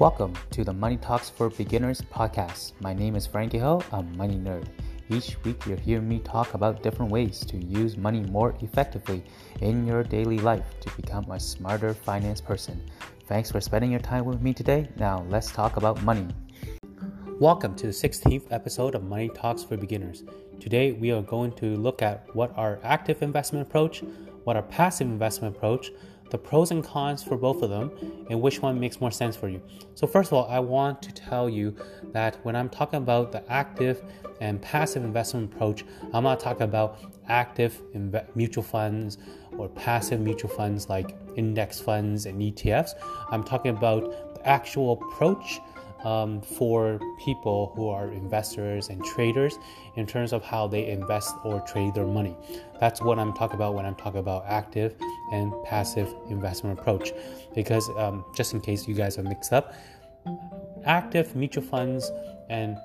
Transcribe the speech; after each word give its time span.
Welcome 0.00 0.32
to 0.52 0.64
the 0.64 0.72
Money 0.72 0.96
Talks 0.96 1.28
for 1.28 1.50
Beginners 1.50 2.00
podcast. 2.00 2.72
My 2.80 2.94
name 2.94 3.16
is 3.16 3.26
Frankie 3.26 3.58
Ho, 3.58 3.82
a 3.92 4.02
money 4.02 4.36
nerd. 4.36 4.64
Each 5.10 5.36
week, 5.44 5.66
you'll 5.66 5.76
hear 5.76 6.00
me 6.00 6.20
talk 6.20 6.54
about 6.54 6.82
different 6.82 7.12
ways 7.12 7.44
to 7.44 7.58
use 7.58 7.98
money 7.98 8.22
more 8.22 8.54
effectively 8.62 9.22
in 9.60 9.86
your 9.86 10.02
daily 10.02 10.38
life 10.38 10.64
to 10.80 10.90
become 10.96 11.30
a 11.30 11.38
smarter 11.38 11.92
finance 11.92 12.40
person. 12.40 12.82
Thanks 13.26 13.50
for 13.50 13.60
spending 13.60 13.90
your 13.90 14.00
time 14.00 14.24
with 14.24 14.40
me 14.40 14.54
today. 14.54 14.88
Now, 14.96 15.26
let's 15.28 15.52
talk 15.52 15.76
about 15.76 16.02
money. 16.02 16.28
Welcome 17.38 17.74
to 17.74 17.86
the 17.86 17.92
16th 17.92 18.50
episode 18.50 18.94
of 18.94 19.04
Money 19.04 19.28
Talks 19.28 19.62
for 19.62 19.76
Beginners. 19.76 20.24
Today, 20.60 20.92
we 20.92 21.10
are 21.10 21.20
going 21.20 21.52
to 21.56 21.76
look 21.76 22.00
at 22.00 22.24
what 22.34 22.56
our 22.56 22.80
active 22.84 23.20
investment 23.20 23.68
approach, 23.68 24.02
what 24.44 24.56
our 24.56 24.62
passive 24.62 25.08
investment 25.08 25.54
approach, 25.54 25.90
the 26.30 26.38
pros 26.38 26.70
and 26.70 26.84
cons 26.84 27.22
for 27.22 27.36
both 27.36 27.62
of 27.62 27.70
them, 27.70 27.90
and 28.30 28.40
which 28.40 28.62
one 28.62 28.78
makes 28.78 29.00
more 29.00 29.10
sense 29.10 29.36
for 29.36 29.48
you. 29.48 29.60
So, 29.94 30.06
first 30.06 30.30
of 30.30 30.34
all, 30.34 30.48
I 30.48 30.58
want 30.58 31.02
to 31.02 31.12
tell 31.12 31.48
you 31.48 31.74
that 32.12 32.36
when 32.44 32.56
I'm 32.56 32.68
talking 32.68 32.98
about 32.98 33.32
the 33.32 33.48
active 33.50 34.02
and 34.40 34.60
passive 34.62 35.04
investment 35.04 35.52
approach, 35.52 35.84
I'm 36.12 36.24
not 36.24 36.40
talking 36.40 36.62
about 36.62 36.98
active 37.28 37.80
inv- 37.94 38.24
mutual 38.34 38.64
funds 38.64 39.18
or 39.56 39.68
passive 39.68 40.20
mutual 40.20 40.50
funds 40.50 40.88
like 40.88 41.16
index 41.36 41.80
funds 41.80 42.26
and 42.26 42.40
ETFs. 42.40 42.92
I'm 43.30 43.44
talking 43.44 43.76
about 43.76 44.34
the 44.34 44.48
actual 44.48 44.92
approach 44.92 45.60
um, 46.04 46.40
for 46.40 47.00
people 47.18 47.72
who 47.74 47.88
are 47.88 48.08
investors 48.08 48.88
and 48.88 49.04
traders 49.04 49.58
in 49.96 50.06
terms 50.06 50.32
of 50.32 50.42
how 50.42 50.66
they 50.66 50.88
invest 50.88 51.34
or 51.44 51.60
trade 51.60 51.94
their 51.94 52.06
money. 52.06 52.36
That's 52.78 53.02
what 53.02 53.18
I'm 53.18 53.32
talking 53.32 53.56
about 53.56 53.74
when 53.74 53.84
I'm 53.84 53.96
talking 53.96 54.20
about 54.20 54.44
active 54.46 54.94
and 55.32 55.52
passive 55.64 56.12
investment 56.28 56.78
approach. 56.78 57.12
Because 57.54 57.88
um, 57.96 58.24
just 58.34 58.54
in 58.54 58.60
case 58.60 58.88
you 58.88 58.94
guys 58.94 59.18
are 59.18 59.22
mixed 59.22 59.52
up, 59.52 59.74
active 60.84 61.34
mutual 61.36 61.62
funds 61.62 62.10
and 62.48 62.76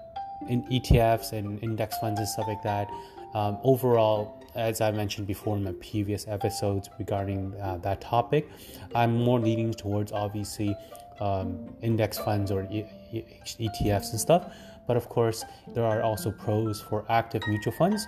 in 0.49 0.63
ETFs 0.63 1.31
and 1.31 1.61
index 1.63 1.97
funds 1.99 2.19
and 2.19 2.27
stuff 2.27 2.47
like 2.47 2.61
that. 2.63 2.89
Um, 3.33 3.57
overall, 3.63 4.41
as 4.55 4.79
I 4.79 4.91
mentioned 4.91 5.27
before 5.27 5.57
in 5.57 5.63
my 5.63 5.73
previous 5.73 6.27
episodes 6.27 6.89
regarding 6.97 7.53
uh, 7.61 7.77
that 7.77 8.01
topic, 8.01 8.49
I'm 8.93 9.17
more 9.17 9.39
leaning 9.39 9.73
towards 9.73 10.11
obviously 10.11 10.75
um, 11.19 11.75
index 11.81 12.17
funds 12.17 12.51
or 12.51 12.67
e- 12.71 12.85
ETFs 13.13 14.11
and 14.11 14.19
stuff. 14.19 14.53
But 14.87 14.97
of 14.97 15.09
course, 15.09 15.43
there 15.73 15.83
are 15.83 16.01
also 16.01 16.31
pros 16.31 16.81
for 16.81 17.05
active 17.09 17.41
mutual 17.47 17.73
funds. 17.73 18.05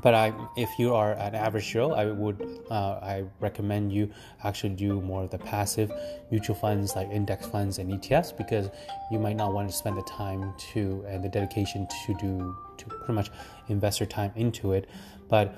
But 0.00 0.14
I, 0.14 0.32
if 0.56 0.68
you 0.78 0.94
are 0.94 1.14
an 1.14 1.34
average 1.34 1.72
Joe, 1.72 1.92
I 1.92 2.06
would, 2.06 2.40
uh, 2.70 3.00
I 3.02 3.24
recommend 3.40 3.92
you 3.92 4.10
actually 4.44 4.70
do 4.70 5.00
more 5.00 5.24
of 5.24 5.30
the 5.30 5.38
passive 5.38 5.90
mutual 6.30 6.54
funds 6.54 6.94
like 6.94 7.10
index 7.10 7.46
funds 7.46 7.78
and 7.78 7.90
ETFs 7.90 8.36
because 8.36 8.70
you 9.10 9.18
might 9.18 9.36
not 9.36 9.52
want 9.52 9.68
to 9.68 9.74
spend 9.74 9.96
the 9.96 10.02
time 10.02 10.54
to 10.72 11.04
and 11.08 11.24
the 11.24 11.28
dedication 11.28 11.88
to 12.06 12.14
do 12.14 12.56
to 12.76 12.86
pretty 12.86 13.14
much 13.14 13.30
invest 13.68 13.98
your 13.98 14.06
time 14.06 14.30
into 14.36 14.72
it. 14.72 14.88
But 15.28 15.56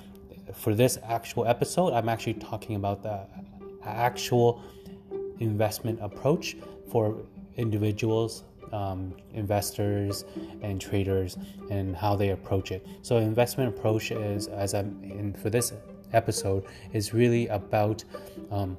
for 0.54 0.74
this 0.74 0.98
actual 1.04 1.46
episode, 1.46 1.92
I'm 1.92 2.08
actually 2.08 2.34
talking 2.34 2.76
about 2.76 3.02
the 3.02 3.26
actual 3.84 4.62
investment 5.40 5.98
approach 6.00 6.56
for 6.90 7.16
individuals, 7.56 8.44
um, 8.72 9.14
investors, 9.34 10.24
and 10.62 10.80
traders, 10.80 11.36
and 11.70 11.96
how 11.96 12.14
they 12.14 12.30
approach 12.30 12.70
it. 12.70 12.86
So, 13.02 13.16
investment 13.16 13.76
approach 13.76 14.10
is, 14.12 14.46
as 14.46 14.74
I'm 14.74 15.02
in 15.02 15.32
for 15.32 15.50
this 15.50 15.72
episode, 16.12 16.64
is 16.92 17.12
really 17.12 17.48
about 17.48 18.04
um, 18.50 18.78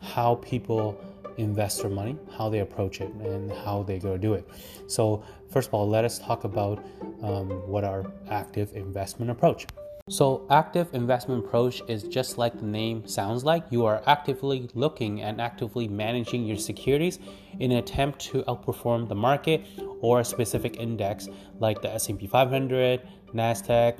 how 0.00 0.36
people 0.36 0.98
invest 1.36 1.82
their 1.82 1.90
money, 1.90 2.16
how 2.36 2.48
they 2.48 2.60
approach 2.60 3.00
it, 3.00 3.12
and 3.12 3.52
how 3.52 3.82
they 3.82 3.98
go 3.98 4.16
do 4.16 4.34
it. 4.34 4.48
So, 4.86 5.22
first 5.50 5.68
of 5.68 5.74
all, 5.74 5.88
let 5.88 6.04
us 6.04 6.18
talk 6.18 6.44
about 6.44 6.84
um, 7.22 7.50
what 7.68 7.84
our 7.84 8.10
active 8.30 8.74
investment 8.74 9.30
approach. 9.30 9.66
So, 10.08 10.46
active 10.50 10.94
investment 10.94 11.44
approach 11.44 11.82
is 11.88 12.04
just 12.04 12.38
like 12.38 12.56
the 12.56 12.64
name 12.64 13.08
sounds 13.08 13.42
like. 13.42 13.64
You 13.70 13.86
are 13.86 14.04
actively 14.06 14.70
looking 14.72 15.20
and 15.20 15.40
actively 15.40 15.88
managing 15.88 16.44
your 16.46 16.58
securities 16.58 17.18
in 17.58 17.72
an 17.72 17.78
attempt 17.78 18.20
to 18.30 18.44
outperform 18.44 19.08
the 19.08 19.16
market 19.16 19.66
or 20.00 20.20
a 20.20 20.24
specific 20.24 20.76
index 20.78 21.28
like 21.58 21.82
the 21.82 21.92
S&P 21.92 22.28
500, 22.28 23.02
Nasdaq, 23.34 23.98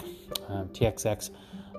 um, 0.48 0.68
TSX 0.68 1.30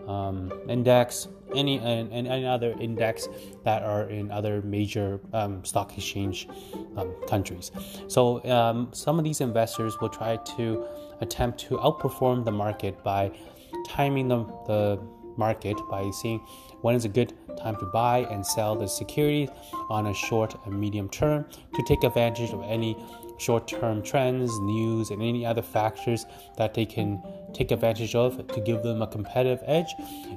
um, 0.09 0.51
index, 0.67 1.29
any 1.55 1.79
and, 1.79 2.11
and, 2.11 2.27
any 2.27 2.45
other 2.45 2.75
index 2.81 3.29
that 3.63 3.81
are 3.81 4.09
in 4.09 4.29
other 4.29 4.61
major 4.61 5.21
um, 5.31 5.63
stock 5.63 5.97
exchange 5.97 6.49
um, 6.97 7.15
countries. 7.29 7.71
So, 8.09 8.43
um, 8.43 8.89
some 8.91 9.19
of 9.19 9.23
these 9.23 9.39
investors 9.39 9.97
will 10.01 10.09
try 10.09 10.35
to 10.57 10.85
attempt 11.21 11.59
to 11.59 11.77
outperform 11.77 12.43
the 12.43 12.51
market 12.51 13.01
by 13.05 13.31
timing 13.87 14.27
the, 14.27 14.45
the 14.65 14.99
market 15.37 15.77
by 15.89 16.09
seeing 16.11 16.39
when 16.81 16.95
is 16.95 17.05
a 17.05 17.09
good 17.09 17.33
time 17.57 17.75
to 17.77 17.85
buy 17.87 18.19
and 18.31 18.45
sell 18.45 18.75
the 18.75 18.87
securities 18.87 19.49
on 19.89 20.07
a 20.07 20.13
short 20.13 20.55
and 20.65 20.79
medium 20.79 21.09
term 21.09 21.45
to 21.75 21.83
take 21.83 22.03
advantage 22.03 22.51
of 22.51 22.63
any 22.63 22.95
short 23.37 23.67
term 23.67 24.01
trends, 24.01 24.59
news, 24.59 25.11
and 25.11 25.21
any 25.21 25.45
other 25.45 25.61
factors 25.61 26.25
that 26.57 26.73
they 26.73 26.85
can 26.85 27.21
take 27.53 27.71
advantage 27.71 28.15
of 28.15 28.45
to 28.47 28.61
give 28.61 28.83
them 28.83 29.01
a 29.01 29.07
competitive 29.07 29.63
edge 29.65 29.93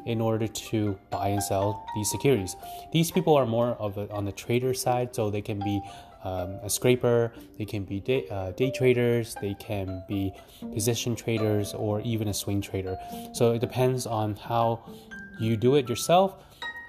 in 0.07 0.21
order 0.21 0.47
to 0.47 0.99
buy 1.11 1.29
and 1.29 1.43
sell 1.43 1.87
these 1.95 2.11
securities. 2.11 2.57
These 2.93 3.11
people 3.11 3.35
are 3.35 3.47
more 3.47 3.71
of 3.73 3.99
a, 3.99 4.11
on 4.13 4.25
the 4.25 4.33
trader 4.33 4.75
side, 4.75 5.15
so 5.15 5.31
they 5.31 5.43
can 5.43 5.59
be 5.61 5.81
um, 6.25 6.59
a 6.63 6.71
scalper, 6.71 7.33
they 7.59 7.65
can 7.65 7.85
be 7.85 8.01
day, 8.01 8.27
uh, 8.31 8.53
day 8.53 8.71
traders, 8.71 9.37
they 9.41 9.55
can 9.55 10.03
be 10.09 10.33
position 10.73 11.17
traders, 11.17 11.75
or 11.75 12.01
even 12.03 12.29
a 12.29 12.35
swing 12.35 12.61
trader. 12.61 12.97
So 13.33 13.53
it 13.53 13.61
depends 13.61 14.07
on 14.07 14.37
how 14.37 14.85
you 15.39 15.57
do 15.57 15.77
it 15.77 15.89
yourself. 15.89 16.35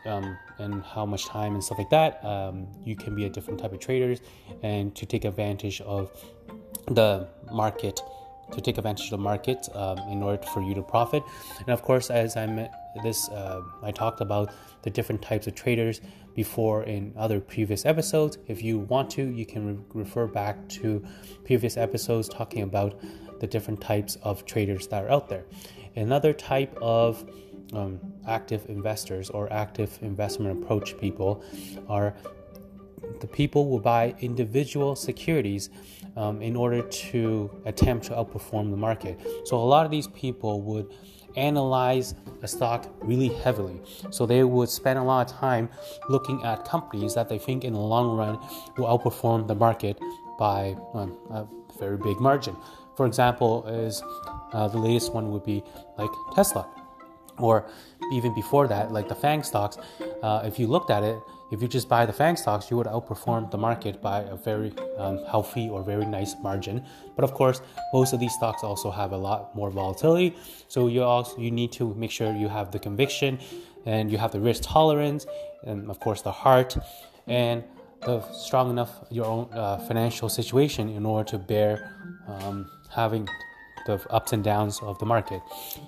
Um, 0.06 0.36
and 0.62 0.84
how 0.84 1.06
much 1.06 1.26
time 1.26 1.54
and 1.54 1.64
stuff 1.64 1.78
like 1.78 1.90
that. 1.90 2.24
Um, 2.24 2.68
you 2.86 2.96
can 2.96 3.16
be 3.16 3.26
a 3.26 3.30
different 3.30 3.60
type 3.60 3.74
of 3.74 3.80
traders 3.80 4.20
and 4.64 4.96
to 4.96 5.06
take 5.06 5.26
advantage 5.26 5.82
of 5.82 6.12
the 6.88 7.28
market 7.52 8.00
to 8.52 8.62
take 8.62 8.78
advantage 8.78 9.06
of 9.06 9.12
the 9.12 9.18
market 9.18 9.68
um, 9.74 9.98
in 10.10 10.22
order 10.22 10.42
for 10.48 10.62
you 10.62 10.74
to 10.76 10.82
profit. 10.82 11.24
And 11.60 11.70
of 11.70 11.82
course, 11.82 12.10
as 12.10 12.38
I 12.38 12.46
met 12.48 12.74
this, 13.04 13.30
uh, 13.30 13.62
I 13.82 13.92
talked 13.92 14.22
about 14.22 14.54
the 14.84 14.90
different 14.90 15.22
types 15.22 15.48
of 15.48 15.56
traders 15.56 16.02
before 16.36 16.84
in 16.84 17.14
other 17.18 17.40
previous 17.40 17.86
episodes. 17.86 18.38
If 18.48 18.64
you 18.64 18.80
want 18.80 19.10
to, 19.12 19.24
you 19.24 19.46
can 19.46 19.68
re- 19.68 19.84
refer 19.94 20.28
back 20.28 20.68
to 20.70 21.04
previous 21.44 21.78
episodes 21.78 22.30
talking 22.30 22.64
about 22.64 23.00
the 23.40 23.48
different 23.48 23.82
types 23.82 24.18
of 24.24 24.46
traders 24.46 24.88
that 24.88 25.04
are 25.04 25.10
out 25.10 25.28
there. 25.28 25.46
Another 25.96 26.32
type 26.32 26.78
of 26.82 27.30
um, 27.74 28.00
active 28.28 28.66
investors 28.70 29.30
or 29.30 29.52
active 29.52 29.98
investment 30.02 30.62
approach 30.62 30.98
people 30.98 31.44
are 31.88 32.16
the 33.20 33.28
people 33.28 33.70
will 33.70 33.80
buy 33.80 34.16
individual 34.20 34.96
securities 34.96 35.70
um, 36.16 36.42
in 36.42 36.56
order 36.56 36.82
to 36.82 37.50
attempt 37.66 38.06
to 38.08 38.14
outperform 38.14 38.72
the 38.72 38.78
market. 38.78 39.20
So 39.46 39.58
a 39.58 39.64
lot 39.64 39.86
of 39.86 39.92
these 39.92 40.08
people 40.08 40.62
would 40.62 40.92
analyze 41.38 42.14
a 42.42 42.48
stock 42.48 42.88
really 43.02 43.30
heavily. 43.30 43.80
So 44.10 44.26
they 44.26 44.44
would 44.44 44.70
spend 44.70 45.00
a 45.00 45.04
lot 45.04 45.32
of 45.32 45.38
time 45.38 45.70
looking 46.10 46.44
at 46.44 46.66
companies 46.66 47.16
that 47.16 47.30
they 47.30 47.38
think 47.38 47.64
in 47.64 47.74
the 47.74 47.80
long 47.80 48.18
run 48.18 48.40
will 48.78 48.88
outperform 48.98 49.48
the 49.48 49.56
market 49.56 49.98
by 50.38 50.76
um, 50.94 51.18
a 51.30 51.48
very 51.80 51.98
big 51.98 52.20
margin. 52.20 52.56
For 52.98 53.06
example, 53.06 53.66
is 53.68 54.04
uh, 54.52 54.68
the 54.68 54.78
latest 54.78 55.14
one 55.14 55.32
would 55.32 55.46
be 55.46 55.64
like 55.98 56.10
Tesla, 56.36 56.68
or 57.38 57.66
even 58.12 58.36
before 58.36 58.68
that, 58.68 58.92
like 58.92 59.08
the 59.08 59.16
FANG 59.16 59.44
stocks. 59.44 59.78
Uh, 60.22 60.42
if 60.44 60.60
you 60.60 60.68
looked 60.68 60.92
at 60.92 61.04
it, 61.04 61.18
if 61.52 61.62
you 61.62 61.68
just 61.68 61.90
buy 61.90 62.06
the 62.06 62.14
FANG 62.14 62.38
stocks, 62.38 62.72
you 62.72 62.78
would 62.78 62.88
outperform 62.88 63.52
the 63.52 63.58
market 63.58 64.02
by 64.02 64.22
a 64.22 64.36
very 64.36 64.72
um, 64.98 65.24
healthy 65.26 65.70
or 65.70 65.84
very 65.84 66.06
nice 66.06 66.34
margin. 66.42 66.84
But 67.16 67.24
of 67.24 67.34
course, 67.34 67.62
most 67.94 68.14
of 68.14 68.20
these 68.20 68.34
stocks 68.34 68.64
also 68.64 68.90
have 68.90 69.12
a 69.12 69.18
lot 69.18 69.54
more 69.56 69.70
volatility. 69.70 70.36
So 70.70 70.88
you 70.88 71.04
also 71.04 71.38
you 71.38 71.52
need 71.52 71.72
to 71.74 71.94
make 71.96 72.12
sure 72.12 72.34
you 72.34 72.48
have 72.48 72.72
the 72.72 72.80
conviction 72.80 73.40
and 73.86 74.12
you 74.12 74.18
have 74.18 74.32
the 74.32 74.40
risk 74.40 74.64
tolerance 74.64 75.26
and 75.66 75.90
of 75.90 76.00
course 76.00 76.22
the 76.22 76.32
heart 76.32 76.78
and 77.28 77.64
the 78.06 78.22
strong 78.32 78.70
enough 78.70 78.92
your 79.10 79.26
own 79.26 79.50
uh, 79.54 79.78
financial 79.80 80.30
situation 80.30 80.90
in 80.90 81.06
order 81.06 81.30
to 81.32 81.38
bear 81.38 81.96
um, 82.28 82.70
having 82.90 83.28
the 83.86 83.94
ups 84.10 84.34
and 84.34 84.44
downs 84.44 84.80
of 84.82 84.98
the 85.00 85.06
market. 85.06 85.42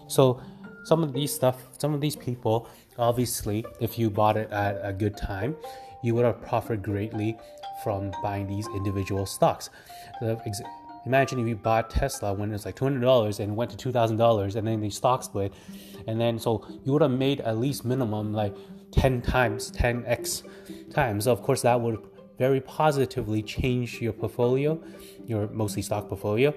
So 0.07 0.41
some 0.83 1.03
of 1.03 1.13
these 1.13 1.33
stuff, 1.33 1.57
some 1.77 1.93
of 1.93 2.01
these 2.01 2.15
people 2.15 2.67
Obviously, 2.97 3.65
if 3.79 3.97
you 3.97 4.09
bought 4.09 4.37
it 4.37 4.51
at 4.51 4.79
a 4.83 4.93
good 4.93 5.17
time, 5.17 5.55
you 6.03 6.13
would 6.15 6.25
have 6.25 6.41
profited 6.41 6.83
greatly 6.83 7.37
from 7.83 8.11
buying 8.21 8.47
these 8.47 8.67
individual 8.75 9.25
stocks. 9.25 9.69
imagine 11.05 11.39
if 11.39 11.47
you 11.47 11.55
bought 11.55 11.89
Tesla 11.89 12.33
when 12.33 12.49
it 12.49 12.53
was 12.53 12.65
like 12.65 12.75
$200 12.75 13.39
and 13.39 13.55
went 13.55 13.77
to 13.77 13.91
$2,000 13.91 14.55
and 14.55 14.67
then 14.67 14.79
the 14.79 14.89
stock 14.89 15.23
split. 15.23 15.53
And 16.07 16.19
then 16.19 16.39
so 16.39 16.65
you 16.83 16.93
would 16.93 17.01
have 17.01 17.11
made 17.11 17.41
at 17.41 17.57
least 17.57 17.83
minimum 17.83 18.33
like 18.33 18.55
10 18.91 19.21
times, 19.21 19.71
10x 19.71 20.43
times. 20.93 21.23
So 21.25 21.31
of 21.31 21.41
course, 21.41 21.61
that 21.63 21.79
would 21.79 21.99
very 22.45 22.61
positively 22.81 23.41
change 23.57 23.89
your 24.05 24.13
portfolio, 24.21 24.69
your 25.31 25.43
mostly 25.61 25.81
stock 25.87 26.03
portfolio, 26.11 26.49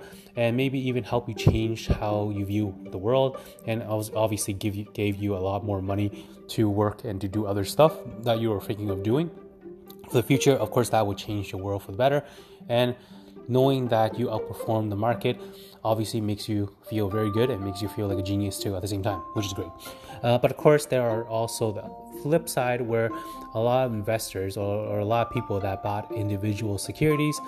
and 0.42 0.50
maybe 0.62 0.78
even 0.88 1.02
help 1.12 1.24
you 1.30 1.36
change 1.50 1.80
how 2.02 2.16
you 2.36 2.44
view 2.54 2.66
the 2.94 3.00
world, 3.06 3.30
and 3.70 3.78
obviously 4.24 4.52
give 4.64 4.74
you 4.78 4.84
gave 5.02 5.14
you 5.24 5.30
a 5.40 5.42
lot 5.48 5.60
more 5.70 5.80
money 5.92 6.08
to 6.54 6.62
work 6.82 6.98
and 7.08 7.16
to 7.24 7.28
do 7.36 7.40
other 7.52 7.64
stuff 7.74 7.92
that 8.26 8.36
you 8.40 8.48
were 8.52 8.62
thinking 8.68 8.90
of 8.94 8.98
doing. 9.10 9.26
For 10.10 10.16
the 10.20 10.26
future, 10.32 10.56
of 10.64 10.68
course, 10.74 10.88
that 10.94 11.02
would 11.06 11.18
change 11.26 11.44
your 11.52 11.60
world 11.66 11.80
for 11.84 11.92
the 11.94 12.00
better, 12.04 12.20
and 12.68 12.88
knowing 13.56 13.82
that 13.96 14.10
you 14.18 14.26
outperform 14.34 14.84
the 14.94 15.00
market 15.08 15.36
obviously 15.90 16.20
makes 16.30 16.44
you 16.52 16.60
feel 16.90 17.06
very 17.18 17.30
good 17.38 17.48
and 17.52 17.58
makes 17.68 17.80
you 17.84 17.88
feel 17.96 18.06
like 18.10 18.20
a 18.24 18.26
genius 18.32 18.58
too 18.62 18.72
at 18.76 18.82
the 18.82 18.92
same 18.94 19.04
time, 19.10 19.20
which 19.36 19.46
is 19.50 19.54
great. 19.58 19.74
Uh, 20.22 20.38
but 20.38 20.50
of 20.50 20.56
course, 20.56 20.86
there 20.86 21.08
are 21.08 21.26
also 21.26 21.72
the 21.72 22.22
flip 22.22 22.48
side 22.48 22.80
where 22.80 23.10
a 23.54 23.60
lot 23.60 23.86
of 23.86 23.92
investors 23.92 24.56
or, 24.56 24.86
or 24.86 24.98
a 25.00 25.04
lot 25.04 25.26
of 25.26 25.32
people 25.32 25.60
that 25.60 25.82
bought 25.82 26.10
individual 26.12 26.78
securities. 26.78 27.38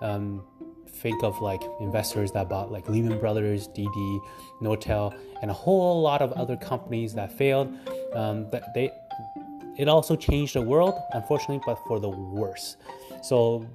Um, 0.00 0.42
think 0.88 1.22
of 1.22 1.40
like 1.40 1.60
investors 1.80 2.32
that 2.32 2.48
bought 2.48 2.72
like 2.72 2.88
Lehman 2.88 3.18
Brothers, 3.18 3.68
DD, 3.68 4.20
Nortel, 4.62 5.14
and 5.42 5.50
a 5.50 5.54
whole 5.54 6.00
lot 6.00 6.22
of 6.22 6.32
other 6.32 6.56
companies 6.56 7.14
that 7.14 7.32
failed. 7.32 7.72
Um, 8.14 8.48
that 8.50 8.72
they 8.74 8.90
it 9.78 9.88
also 9.88 10.16
changed 10.16 10.54
the 10.54 10.62
world, 10.62 10.94
unfortunately, 11.12 11.60
but 11.66 11.78
for 11.86 12.00
the 12.00 12.08
worse. 12.08 12.76
So 13.22 13.66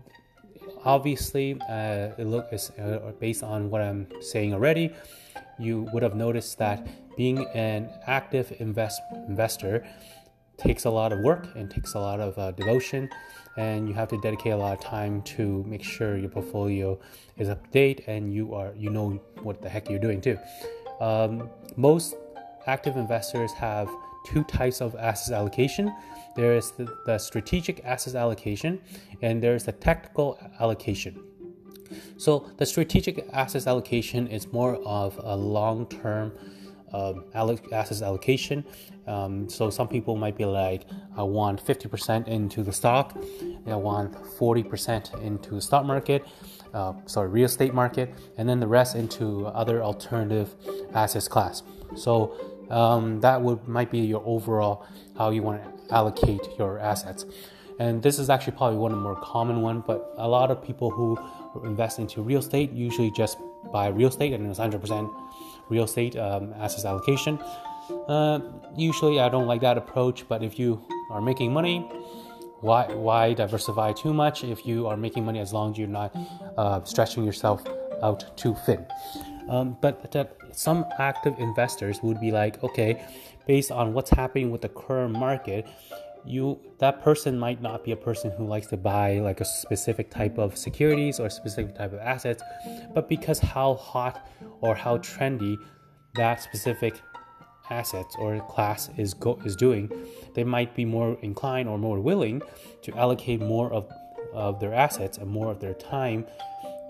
obviously, 0.84 1.60
uh, 1.70 2.10
it 2.18 2.26
look 2.26 2.48
is 2.52 2.72
uh, 2.72 3.12
based 3.20 3.44
on 3.44 3.70
what 3.70 3.82
I'm 3.82 4.08
saying 4.20 4.54
already. 4.54 4.92
You 5.60 5.88
would 5.94 6.02
have 6.02 6.16
noticed 6.16 6.58
that 6.58 6.88
being 7.18 7.46
an 7.54 7.90
active 8.08 8.54
invest 8.60 9.02
investor 9.28 9.86
takes 10.58 10.86
a 10.86 10.90
lot 10.90 11.12
of 11.12 11.20
work 11.20 11.48
and 11.56 11.70
takes 11.72 11.96
a 11.96 12.00
lot 12.00 12.20
of 12.20 12.38
uh, 12.38 12.52
devotion 12.52 13.10
and 13.58 13.88
you 13.88 13.94
have 13.94 14.08
to 14.08 14.20
dedicate 14.22 14.54
a 14.54 14.56
lot 14.56 14.74
of 14.78 14.80
time 14.84 15.22
to 15.24 15.64
make 15.68 15.84
sure 15.84 16.18
your 16.18 16.30
portfolio 16.30 16.98
is 17.38 17.50
up 17.50 17.64
to 17.66 17.72
date 17.72 18.04
and 18.08 18.34
you 18.34 18.54
are 18.54 18.74
you 18.78 18.90
know 18.90 19.20
what 19.42 19.62
the 19.62 19.70
heck 19.70 19.90
you're 19.90 20.00
doing 20.00 20.22
too. 20.22 20.38
Um, 21.00 21.50
most 21.76 22.16
active 22.68 22.96
investors 22.96 23.52
have 23.54 23.90
two 24.26 24.44
types 24.44 24.82
of 24.82 24.96
asset 24.96 25.36
allocation. 25.36 25.94
There 26.36 26.56
is 26.56 26.72
the, 26.72 26.88
the 27.06 27.18
strategic 27.18 27.84
asset 27.84 28.16
allocation 28.16 28.80
and 29.22 29.42
there's 29.42 29.64
the 29.64 29.72
tactical 29.72 30.40
allocation. 30.60 31.24
So 32.18 32.50
the 32.58 32.66
strategic 32.66 33.28
assets 33.34 33.68
allocation 33.68 34.28
is 34.28 34.54
more 34.54 34.76
of 34.86 35.20
a 35.24 35.36
long-term 35.36 36.32
um, 36.94 37.26
assets 37.34 38.02
allocation. 38.02 38.66
Um, 39.08 39.50
so 39.50 39.70
some 39.70 39.88
people 39.88 40.16
might 40.16 40.38
be 40.38 40.46
like, 40.46 40.84
I 41.18 41.24
want 41.24 41.64
50% 41.66 42.28
into 42.28 42.64
the 42.64 42.72
stock, 42.72 43.18
I 43.68 43.76
want 43.76 44.14
40% 44.14 45.22
into 45.22 45.56
the 45.56 45.62
stock 45.62 45.86
market, 45.86 46.26
uh, 46.74 46.94
sorry, 47.06 47.30
real 47.30 47.46
estate 47.46 47.74
market, 47.74 48.14
and 48.38 48.48
then 48.48 48.60
the 48.60 48.68
rest 48.68 48.96
into 48.96 49.48
other 49.48 49.84
alternative 49.84 50.54
assets 50.94 51.28
class. 51.28 51.64
So 51.96 52.36
um, 52.70 53.20
that 53.22 53.42
would 53.42 53.68
might 53.68 53.92
be 53.92 54.00
your 54.00 54.24
overall 54.26 54.86
how 55.18 55.32
you 55.32 55.42
want 55.42 55.62
to 55.64 55.94
allocate 55.94 56.48
your 56.58 56.80
assets. 56.80 57.26
And 57.80 58.02
this 58.04 58.20
is 58.20 58.30
actually 58.30 58.56
probably 58.58 58.78
one 58.78 58.92
of 58.92 58.98
the 59.00 59.04
more 59.04 59.20
common 59.22 59.62
one, 59.62 59.84
but 59.86 60.14
a 60.18 60.28
lot 60.28 60.52
of 60.52 60.64
people 60.64 60.92
who 60.92 61.18
invest 61.64 62.00
into 62.00 62.22
real 62.22 62.40
estate 62.40 62.72
usually 62.72 63.12
just 63.12 63.38
buy 63.72 63.88
real 63.88 64.10
estate 64.10 64.34
and 64.34 64.50
it's 64.50 64.60
100% 64.60 65.10
real 65.72 65.86
estate 65.86 66.16
um, 66.18 66.54
assets 66.60 66.86
allocation. 66.86 67.40
Uh, 68.08 68.40
usually, 68.76 69.20
I 69.20 69.30
don't 69.30 69.48
like 69.48 69.62
that 69.62 69.78
approach, 69.78 70.28
but 70.28 70.44
if 70.44 70.60
you 70.60 70.80
are 71.10 71.22
making 71.22 71.52
money, 71.54 71.80
why 72.62 72.86
why 72.94 73.34
diversify 73.34 73.94
too 73.94 74.14
much 74.14 74.44
if 74.44 74.66
you 74.66 74.88
are 74.88 74.98
making 74.98 75.26
money 75.26 75.40
as 75.40 75.52
long 75.52 75.72
as 75.72 75.78
you're 75.80 75.96
not 76.02 76.16
uh, 76.58 76.84
stretching 76.84 77.24
yourself 77.24 77.64
out 78.04 78.38
too 78.38 78.56
thin? 78.66 78.86
Um, 79.50 79.78
but 79.82 80.12
that 80.12 80.38
some 80.52 80.86
active 81.00 81.36
investors 81.40 82.00
would 82.04 82.20
be 82.20 82.32
like, 82.32 82.64
okay, 82.64 83.04
based 83.48 83.72
on 83.72 83.94
what's 83.94 84.12
happening 84.12 84.52
with 84.52 84.62
the 84.62 84.70
current 84.70 85.14
market, 85.14 85.68
you 86.26 86.60
that 86.80 87.02
person 87.02 87.38
might 87.38 87.62
not 87.62 87.84
be 87.84 87.92
a 87.92 87.96
person 87.96 88.32
who 88.32 88.46
likes 88.46 88.68
to 88.68 88.78
buy 88.78 89.20
like 89.20 89.42
a 89.42 89.46
specific 89.46 90.10
type 90.10 90.38
of 90.38 90.58
securities 90.58 91.20
or 91.20 91.30
specific 91.30 91.76
type 91.76 91.94
of 91.94 92.00
assets 92.00 92.44
but 92.94 93.08
because 93.10 93.40
how 93.40 93.76
hot 93.76 94.30
or 94.62 94.76
how 94.76 94.98
trendy 94.98 95.56
that 96.16 96.42
specific 96.42 97.02
assets 97.70 98.16
or 98.20 98.40
class 98.48 98.90
is 98.98 99.14
go, 99.14 99.40
is 99.46 99.56
doing 99.56 99.90
they 100.34 100.44
might 100.44 100.76
be 100.76 100.86
more 100.86 101.18
inclined 101.22 101.68
or 101.68 101.78
more 101.78 102.00
willing 102.00 102.42
to 102.82 102.94
allocate 102.98 103.40
more 103.40 103.72
of, 103.72 103.90
of 104.34 104.60
their 104.60 104.74
assets 104.74 105.18
and 105.18 105.30
more 105.30 105.50
of 105.50 105.60
their 105.60 105.74
time 105.74 106.26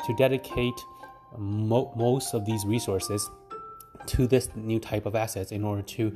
to 0.06 0.16
dedicate 0.16 0.74
mo- 1.38 1.94
most 1.95 2.34
of 2.34 2.45
these 2.45 2.66
resources 2.66 3.30
to 4.07 4.27
this 4.27 4.50
new 4.56 4.80
type 4.80 5.06
of 5.06 5.15
assets 5.15 5.51
in 5.51 5.63
order 5.63 5.81
to 5.81 6.03
you 6.03 6.15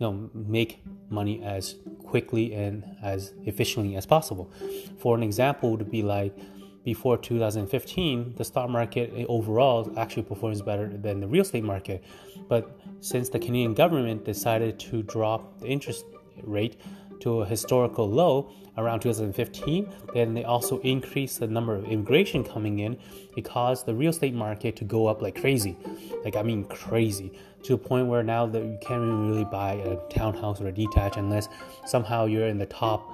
know, 0.00 0.30
make 0.34 0.82
money 1.10 1.42
as 1.42 1.76
quickly 2.04 2.54
and 2.54 2.84
as 3.02 3.32
efficiently 3.44 3.96
as 3.96 4.06
possible. 4.06 4.50
For 4.98 5.16
an 5.16 5.22
example, 5.22 5.70
would 5.76 5.90
be 5.90 6.02
like 6.02 6.36
before 6.84 7.16
2015, 7.16 8.34
the 8.36 8.44
stock 8.44 8.68
market 8.68 9.12
overall 9.28 9.92
actually 9.96 10.24
performs 10.24 10.62
better 10.62 10.88
than 10.88 11.20
the 11.20 11.28
real 11.28 11.42
estate 11.42 11.62
market. 11.62 12.02
But 12.48 12.80
since 13.00 13.28
the 13.28 13.38
Canadian 13.38 13.74
government 13.74 14.24
decided 14.24 14.78
to 14.80 15.02
drop 15.02 15.60
the 15.60 15.66
interest 15.66 16.04
rate 16.42 16.80
to 17.22 17.42
a 17.42 17.46
historical 17.46 18.08
low 18.08 18.52
around 18.78 19.00
2015, 19.00 19.92
then 20.14 20.34
they 20.34 20.44
also 20.44 20.78
increased 20.80 21.40
the 21.40 21.46
number 21.46 21.74
of 21.74 21.84
immigration 21.84 22.42
coming 22.42 22.80
in. 22.80 22.96
It 23.36 23.44
caused 23.44 23.86
the 23.86 23.94
real 23.94 24.10
estate 24.10 24.34
market 24.34 24.76
to 24.76 24.84
go 24.84 25.06
up 25.06 25.22
like 25.22 25.40
crazy. 25.40 25.76
Like, 26.24 26.36
I 26.36 26.42
mean, 26.42 26.64
crazy 26.64 27.32
to 27.64 27.74
a 27.74 27.78
point 27.78 28.06
where 28.08 28.22
now 28.22 28.46
that 28.46 28.62
you 28.62 28.78
can't 28.80 29.02
even 29.02 29.28
really 29.28 29.44
buy 29.44 29.74
a 29.74 29.96
townhouse 30.08 30.60
or 30.60 30.68
a 30.68 30.72
detached 30.72 31.16
unless 31.16 31.48
somehow 31.86 32.24
you're 32.24 32.48
in 32.48 32.58
the 32.58 32.66
top 32.66 33.08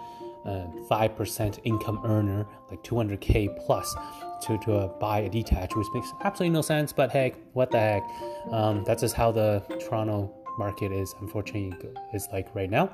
uh, 0.44 0.66
5% 0.90 1.58
income 1.64 2.00
earner, 2.04 2.46
like 2.70 2.82
200k 2.82 3.66
plus, 3.66 3.94
to, 4.42 4.56
to 4.58 4.76
uh, 4.76 4.86
buy 4.98 5.20
a 5.20 5.28
detached, 5.28 5.76
which 5.76 5.86
makes 5.92 6.12
absolutely 6.24 6.54
no 6.54 6.62
sense. 6.62 6.92
But 6.92 7.10
heck, 7.10 7.34
what 7.52 7.70
the 7.70 7.78
heck? 7.78 8.02
Um, 8.50 8.84
that's 8.84 9.02
just 9.02 9.14
how 9.14 9.32
the 9.32 9.62
Toronto 9.80 10.32
market 10.58 10.92
is 10.92 11.14
unfortunately 11.20 11.90
is 12.12 12.28
like 12.32 12.54
right 12.54 12.70
now. 12.70 12.90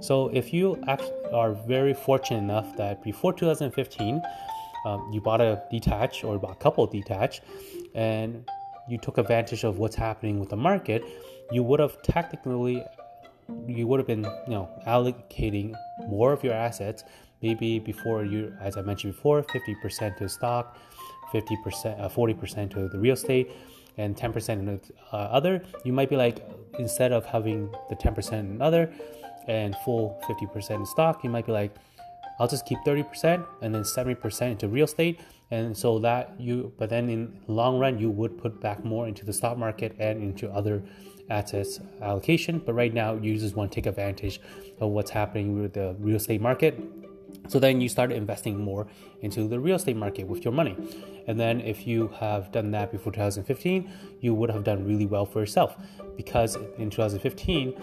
So 0.00 0.28
if 0.28 0.52
you 0.52 0.82
are 1.32 1.52
very 1.52 1.94
fortunate 1.94 2.38
enough 2.38 2.76
that 2.76 3.02
before 3.02 3.32
2015, 3.32 4.22
um, 4.86 5.10
you 5.12 5.20
bought 5.20 5.40
a 5.40 5.62
detached 5.70 6.24
or 6.24 6.36
a 6.36 6.54
couple 6.54 6.86
detached, 6.86 7.42
and 7.94 8.48
you 8.88 8.98
took 8.98 9.18
advantage 9.18 9.64
of 9.64 9.78
what's 9.78 9.96
happening 9.96 10.40
with 10.40 10.48
the 10.48 10.56
market, 10.56 11.04
you 11.52 11.62
would 11.62 11.80
have 11.80 12.00
technically 12.02 12.84
you 13.66 13.86
would 13.86 13.98
have 13.98 14.06
been 14.06 14.24
you 14.46 14.52
know 14.52 14.68
allocating 14.86 15.74
more 16.08 16.32
of 16.32 16.44
your 16.44 16.54
assets 16.54 17.04
maybe 17.42 17.78
before 17.78 18.24
you 18.24 18.54
as 18.60 18.76
i 18.76 18.82
mentioned 18.82 19.12
before 19.14 19.42
50% 19.42 20.16
to 20.18 20.28
stock 20.28 20.76
50% 21.32 22.00
uh, 22.00 22.08
40% 22.08 22.70
to 22.70 22.88
the 22.88 22.98
real 22.98 23.14
estate 23.14 23.50
and 23.96 24.16
10% 24.16 24.48
in 24.50 24.64
the 24.66 24.80
uh, 25.12 25.16
other 25.16 25.62
you 25.84 25.92
might 25.92 26.08
be 26.08 26.16
like 26.16 26.44
instead 26.78 27.12
of 27.12 27.24
having 27.26 27.70
the 27.88 27.96
10% 27.96 28.32
in 28.32 28.62
other 28.62 28.92
and 29.48 29.74
full 29.84 30.20
50% 30.28 30.70
in 30.70 30.86
stock 30.86 31.24
you 31.24 31.30
might 31.30 31.46
be 31.46 31.52
like 31.52 31.74
i'll 32.40 32.48
just 32.48 32.66
keep 32.66 32.78
30% 32.80 33.46
and 33.60 33.74
then 33.74 33.82
70% 33.82 34.50
into 34.50 34.66
real 34.66 34.86
estate. 34.86 35.20
And 35.52 35.76
so 35.76 35.98
that 36.00 36.34
you 36.38 36.72
but 36.78 36.88
then 36.88 37.08
in 37.08 37.40
long 37.46 37.78
run 37.78 37.98
you 37.98 38.10
would 38.10 38.38
put 38.38 38.60
back 38.60 38.84
more 38.84 39.06
into 39.06 39.24
the 39.24 39.32
stock 39.32 39.58
market 39.58 39.94
and 39.98 40.22
into 40.22 40.50
other 40.50 40.82
assets 41.28 41.80
allocation. 42.00 42.60
But 42.60 42.74
right 42.74 42.94
now 42.94 43.14
you 43.14 43.36
just 43.36 43.56
want 43.56 43.70
to 43.70 43.74
take 43.74 43.86
advantage 43.86 44.40
of 44.80 44.90
what's 44.90 45.10
happening 45.10 45.60
with 45.60 45.74
the 45.74 45.94
real 45.98 46.16
estate 46.16 46.40
market 46.40 46.80
so 47.50 47.58
then 47.58 47.80
you 47.80 47.88
start 47.88 48.12
investing 48.12 48.58
more 48.60 48.86
into 49.22 49.48
the 49.48 49.58
real 49.58 49.74
estate 49.74 49.96
market 49.96 50.28
with 50.28 50.44
your 50.44 50.52
money. 50.52 50.76
And 51.26 51.38
then 51.38 51.60
if 51.60 51.84
you 51.84 52.08
have 52.20 52.52
done 52.52 52.70
that 52.70 52.92
before 52.92 53.12
2015 53.12 53.90
you 54.20 54.34
would 54.34 54.50
have 54.50 54.62
done 54.62 54.86
really 54.86 55.06
well 55.06 55.26
for 55.26 55.40
yourself. 55.40 55.76
Because 56.16 56.56
in 56.78 56.90
2015 56.90 57.74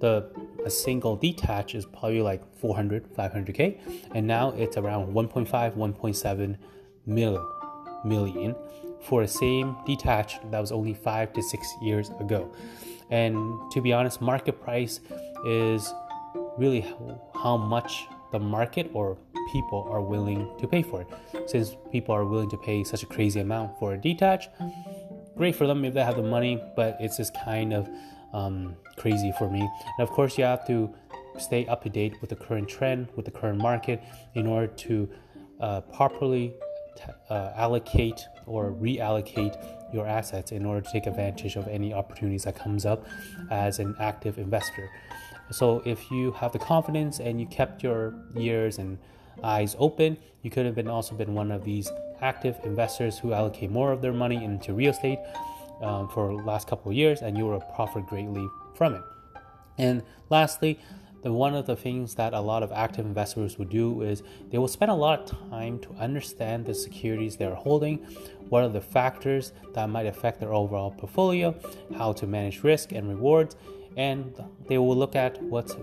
the 0.00 0.30
a 0.64 0.70
single 0.70 1.16
detach 1.16 1.74
is 1.74 1.86
probably 1.86 2.20
like 2.20 2.42
400 2.56 3.14
500k 3.14 3.80
and 4.14 4.26
now 4.26 4.50
it's 4.50 4.76
around 4.76 5.14
1.5 5.14 5.48
1.7 5.48 6.56
mil, 7.06 7.48
million 8.04 8.54
for 9.00 9.22
the 9.22 9.28
same 9.28 9.74
detached 9.86 10.38
that 10.50 10.60
was 10.60 10.70
only 10.70 10.92
five 10.92 11.32
to 11.32 11.42
six 11.42 11.66
years 11.80 12.10
ago. 12.20 12.52
And 13.10 13.70
to 13.72 13.80
be 13.80 13.92
honest, 13.94 14.20
market 14.20 14.60
price 14.60 15.00
is 15.46 15.94
really 16.58 16.84
how 17.34 17.56
much 17.56 18.06
the 18.32 18.38
market 18.38 18.90
or 18.92 19.16
people 19.52 19.88
are 19.90 20.02
willing 20.02 20.50
to 20.58 20.66
pay 20.66 20.82
for 20.82 21.02
it. 21.02 21.08
Since 21.46 21.76
people 21.90 22.14
are 22.14 22.24
willing 22.24 22.50
to 22.50 22.56
pay 22.58 22.84
such 22.84 23.02
a 23.02 23.06
crazy 23.06 23.40
amount 23.40 23.78
for 23.78 23.94
a 23.94 23.98
detach, 23.98 24.48
great 25.36 25.54
for 25.54 25.66
them 25.66 25.84
if 25.84 25.94
they 25.94 26.02
have 26.02 26.16
the 26.16 26.22
money, 26.22 26.62
but 26.76 26.96
it's 27.00 27.16
just 27.16 27.34
kind 27.44 27.72
of 27.72 27.88
um, 28.32 28.76
crazy 28.96 29.32
for 29.38 29.48
me. 29.50 29.60
And 29.60 30.00
of 30.00 30.10
course, 30.10 30.36
you 30.36 30.44
have 30.44 30.66
to 30.66 30.94
stay 31.38 31.66
up 31.66 31.82
to 31.84 31.88
date 31.88 32.20
with 32.20 32.30
the 32.30 32.36
current 32.36 32.68
trend, 32.68 33.08
with 33.16 33.24
the 33.24 33.30
current 33.30 33.58
market, 33.58 34.02
in 34.34 34.46
order 34.46 34.66
to 34.66 35.08
uh, 35.60 35.80
properly 35.82 36.54
t- 36.96 37.04
uh, 37.30 37.52
allocate 37.56 38.26
or 38.46 38.72
reallocate 38.72 39.56
your 39.92 40.06
assets 40.06 40.52
in 40.52 40.66
order 40.66 40.80
to 40.80 40.92
take 40.92 41.06
advantage 41.06 41.56
of 41.56 41.66
any 41.68 41.92
opportunities 41.94 42.44
that 42.44 42.56
comes 42.56 42.84
up 42.84 43.06
as 43.50 43.78
an 43.78 43.94
active 44.00 44.38
investor. 44.38 44.90
So 45.50 45.82
if 45.84 46.10
you 46.10 46.32
have 46.32 46.52
the 46.52 46.58
confidence 46.58 47.20
and 47.20 47.40
you 47.40 47.46
kept 47.46 47.82
your 47.82 48.14
ears 48.36 48.78
and 48.78 48.98
eyes 49.42 49.76
open, 49.78 50.18
you 50.42 50.50
could 50.50 50.66
have 50.66 50.74
been 50.74 50.88
also 50.88 51.14
been 51.14 51.34
one 51.34 51.50
of 51.50 51.64
these 51.64 51.90
active 52.20 52.58
investors 52.64 53.18
who 53.18 53.32
allocate 53.32 53.70
more 53.70 53.92
of 53.92 54.02
their 54.02 54.12
money 54.12 54.44
into 54.44 54.72
real 54.72 54.90
estate 54.90 55.18
um, 55.80 56.08
for 56.08 56.36
the 56.36 56.42
last 56.42 56.66
couple 56.68 56.90
of 56.90 56.96
years, 56.96 57.22
and 57.22 57.36
you 57.36 57.46
will 57.46 57.60
profit 57.60 58.06
greatly 58.06 58.46
from 58.74 58.94
it. 58.94 59.02
And 59.78 60.02
lastly, 60.28 60.80
the 61.22 61.32
one 61.32 61.54
of 61.54 61.66
the 61.66 61.76
things 61.76 62.14
that 62.14 62.32
a 62.32 62.40
lot 62.40 62.62
of 62.62 62.70
active 62.72 63.04
investors 63.04 63.58
would 63.58 63.70
do 63.70 64.02
is 64.02 64.22
they 64.50 64.58
will 64.58 64.68
spend 64.68 64.90
a 64.90 64.94
lot 64.94 65.20
of 65.20 65.50
time 65.50 65.78
to 65.80 65.92
understand 65.94 66.64
the 66.64 66.74
securities 66.74 67.36
they're 67.36 67.54
holding, 67.54 67.98
what 68.48 68.62
are 68.62 68.68
the 68.68 68.80
factors 68.80 69.52
that 69.74 69.88
might 69.88 70.06
affect 70.06 70.40
their 70.40 70.52
overall 70.52 70.90
portfolio, 70.90 71.54
how 71.96 72.12
to 72.12 72.26
manage 72.26 72.62
risk 72.62 72.92
and 72.92 73.08
rewards, 73.08 73.56
and 73.98 74.32
they 74.68 74.78
will 74.78 74.96
look 74.96 75.14
at 75.14 75.42
what's 75.42 75.74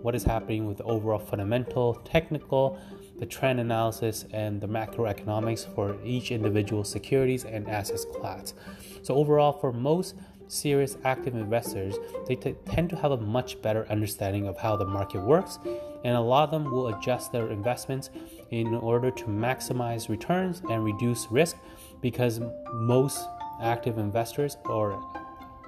what 0.00 0.14
is 0.14 0.22
happening 0.22 0.66
with 0.66 0.78
the 0.78 0.84
overall 0.84 1.18
fundamental, 1.18 1.94
technical, 2.04 2.78
the 3.18 3.26
trend 3.26 3.58
analysis, 3.58 4.26
and 4.32 4.60
the 4.60 4.68
macroeconomics 4.68 5.74
for 5.74 5.96
each 6.04 6.30
individual 6.30 6.84
securities 6.84 7.44
and 7.44 7.68
assets 7.68 8.04
class. 8.04 8.54
So 9.02 9.14
overall, 9.14 9.52
for 9.52 9.72
most 9.72 10.14
serious 10.46 10.98
active 11.04 11.34
investors, 11.34 11.96
they 12.28 12.36
t- 12.36 12.54
tend 12.66 12.90
to 12.90 12.96
have 12.96 13.12
a 13.12 13.16
much 13.16 13.60
better 13.62 13.86
understanding 13.88 14.46
of 14.46 14.58
how 14.58 14.76
the 14.76 14.84
market 14.84 15.22
works, 15.22 15.58
and 16.04 16.14
a 16.14 16.20
lot 16.20 16.44
of 16.44 16.50
them 16.50 16.70
will 16.70 16.88
adjust 16.88 17.32
their 17.32 17.48
investments 17.48 18.10
in 18.50 18.74
order 18.74 19.10
to 19.10 19.24
maximize 19.24 20.08
returns 20.08 20.62
and 20.68 20.84
reduce 20.84 21.26
risk 21.30 21.56
because 22.02 22.40
most 22.74 23.26
active 23.62 23.96
investors 23.96 24.58
or 24.66 25.02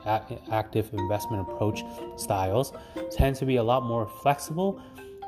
active 0.07 0.93
investment 0.93 1.49
approach 1.49 1.83
styles 2.17 2.73
tend 3.11 3.37
to 3.37 3.47
be 3.47 3.57
a 3.57 3.63
lot 3.63 3.83
more 3.85 4.07
flexible 4.23 4.81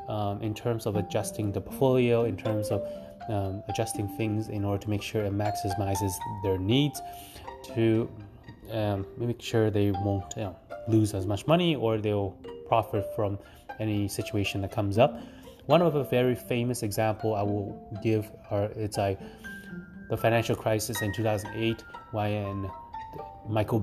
um, 0.08 0.40
in 0.42 0.54
terms 0.54 0.86
of 0.86 0.96
adjusting 0.96 1.52
the 1.52 1.60
portfolio, 1.60 2.24
in 2.24 2.36
terms 2.36 2.68
of 2.68 2.86
um, 3.28 3.62
adjusting 3.68 4.08
things 4.16 4.48
in 4.48 4.64
order 4.64 4.82
to 4.82 4.90
make 4.90 5.02
sure 5.02 5.24
it 5.24 5.32
maximizes 5.32 6.12
their 6.42 6.58
needs 6.58 7.00
to 7.74 8.10
um, 8.72 9.06
make 9.16 9.40
sure 9.40 9.70
they 9.70 9.90
won't 9.90 10.24
you 10.36 10.44
know, 10.44 10.56
lose 10.86 11.14
as 11.14 11.26
much 11.26 11.46
money 11.46 11.76
or 11.76 11.98
they'll 11.98 12.36
profit 12.66 13.04
from 13.14 13.38
any 13.80 14.08
situation 14.08 14.60
that 14.62 14.72
comes 14.72 14.98
up. 14.98 15.20
One 15.66 15.82
of 15.82 15.94
a 15.94 16.04
very 16.04 16.34
famous 16.34 16.82
example 16.82 17.34
I 17.34 17.42
will 17.42 17.98
give 18.02 18.30
are 18.50 18.64
it's 18.74 18.96
like 18.96 19.20
the 20.08 20.16
financial 20.16 20.56
crisis 20.56 21.02
in 21.02 21.12
2008 21.12 21.84
when 22.12 22.70
Michael 23.46 23.78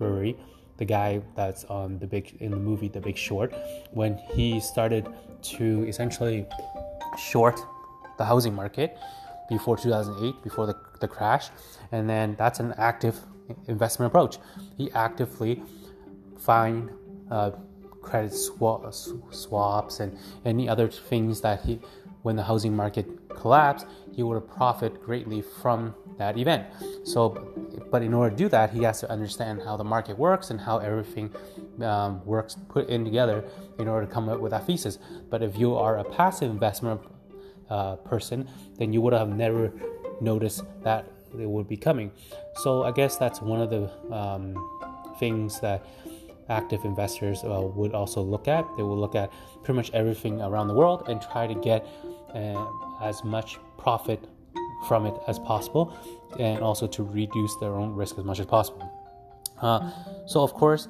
Burry, 0.00 0.36
the 0.78 0.84
guy 0.84 1.20
that's 1.36 1.64
on 1.66 1.98
the 1.98 2.06
big 2.06 2.36
in 2.40 2.50
the 2.50 2.56
movie 2.56 2.88
The 2.88 3.00
Big 3.00 3.16
Short, 3.16 3.54
when 3.92 4.18
he 4.34 4.58
started 4.58 5.06
to 5.42 5.84
essentially 5.86 6.46
short 7.18 7.60
the 8.18 8.24
housing 8.24 8.54
market 8.54 8.96
before 9.48 9.76
2008, 9.76 10.42
before 10.42 10.66
the, 10.66 10.76
the 11.00 11.06
crash, 11.06 11.50
and 11.92 12.08
then 12.08 12.34
that's 12.38 12.60
an 12.60 12.74
active 12.78 13.16
investment 13.68 14.10
approach. 14.10 14.38
He 14.76 14.90
actively 14.92 15.62
find 16.38 16.90
uh, 17.30 17.50
credit 18.00 18.32
swaps 18.32 20.00
and 20.00 20.18
any 20.44 20.68
other 20.68 20.88
things 20.88 21.42
that 21.42 21.60
he, 21.60 21.78
when 22.22 22.36
the 22.36 22.44
housing 22.44 22.74
market 22.74 23.06
collapsed, 23.36 23.86
he 24.12 24.22
would 24.22 24.46
profit 24.48 25.02
greatly 25.02 25.42
from 25.42 25.94
that 26.18 26.36
event. 26.38 26.66
So, 27.04 27.52
but 27.90 28.02
in 28.02 28.12
order 28.12 28.30
to 28.30 28.36
do 28.36 28.48
that, 28.50 28.70
he 28.70 28.82
has 28.82 29.00
to 29.00 29.10
understand 29.10 29.62
how 29.62 29.76
the 29.76 29.84
market 29.84 30.18
works 30.18 30.50
and 30.50 30.60
how 30.60 30.78
everything 30.78 31.32
um, 31.82 32.24
works 32.24 32.56
put 32.68 32.88
in 32.88 33.04
together 33.04 33.44
in 33.78 33.88
order 33.88 34.06
to 34.06 34.12
come 34.12 34.28
up 34.28 34.40
with 34.40 34.50
that 34.50 34.66
thesis. 34.66 34.98
But 35.30 35.42
if 35.42 35.56
you 35.56 35.76
are 35.76 35.98
a 35.98 36.04
passive 36.04 36.50
investment 36.50 37.00
uh, 37.70 37.96
person, 37.96 38.48
then 38.78 38.92
you 38.92 39.00
would 39.00 39.14
have 39.14 39.28
never 39.28 39.72
noticed 40.20 40.62
that 40.82 41.06
they 41.32 41.46
would 41.46 41.68
be 41.68 41.76
coming. 41.76 42.10
So 42.56 42.82
I 42.82 42.92
guess 42.92 43.16
that's 43.16 43.40
one 43.40 43.60
of 43.60 43.70
the 43.70 44.14
um, 44.14 44.54
things 45.18 45.60
that 45.60 45.86
active 46.48 46.84
investors 46.84 47.42
uh, 47.44 47.62
would 47.74 47.94
also 47.94 48.20
look 48.20 48.48
at. 48.48 48.66
They 48.76 48.82
will 48.82 48.98
look 48.98 49.14
at 49.14 49.32
pretty 49.62 49.76
much 49.76 49.90
everything 49.92 50.40
around 50.42 50.68
the 50.68 50.74
world 50.74 51.04
and 51.08 51.22
try 51.22 51.46
to 51.46 51.54
get 51.54 51.86
uh, 52.34 52.66
as 53.02 53.24
much 53.24 53.58
profit 53.78 54.22
from 54.86 55.06
it 55.06 55.14
as 55.28 55.38
possible 55.38 55.94
and 56.38 56.60
also 56.62 56.86
to 56.86 57.02
reduce 57.02 57.54
their 57.56 57.74
own 57.74 57.94
risk 57.94 58.18
as 58.18 58.24
much 58.24 58.40
as 58.40 58.46
possible. 58.46 58.90
Uh, 59.60 59.90
so, 60.26 60.42
of 60.42 60.54
course, 60.54 60.88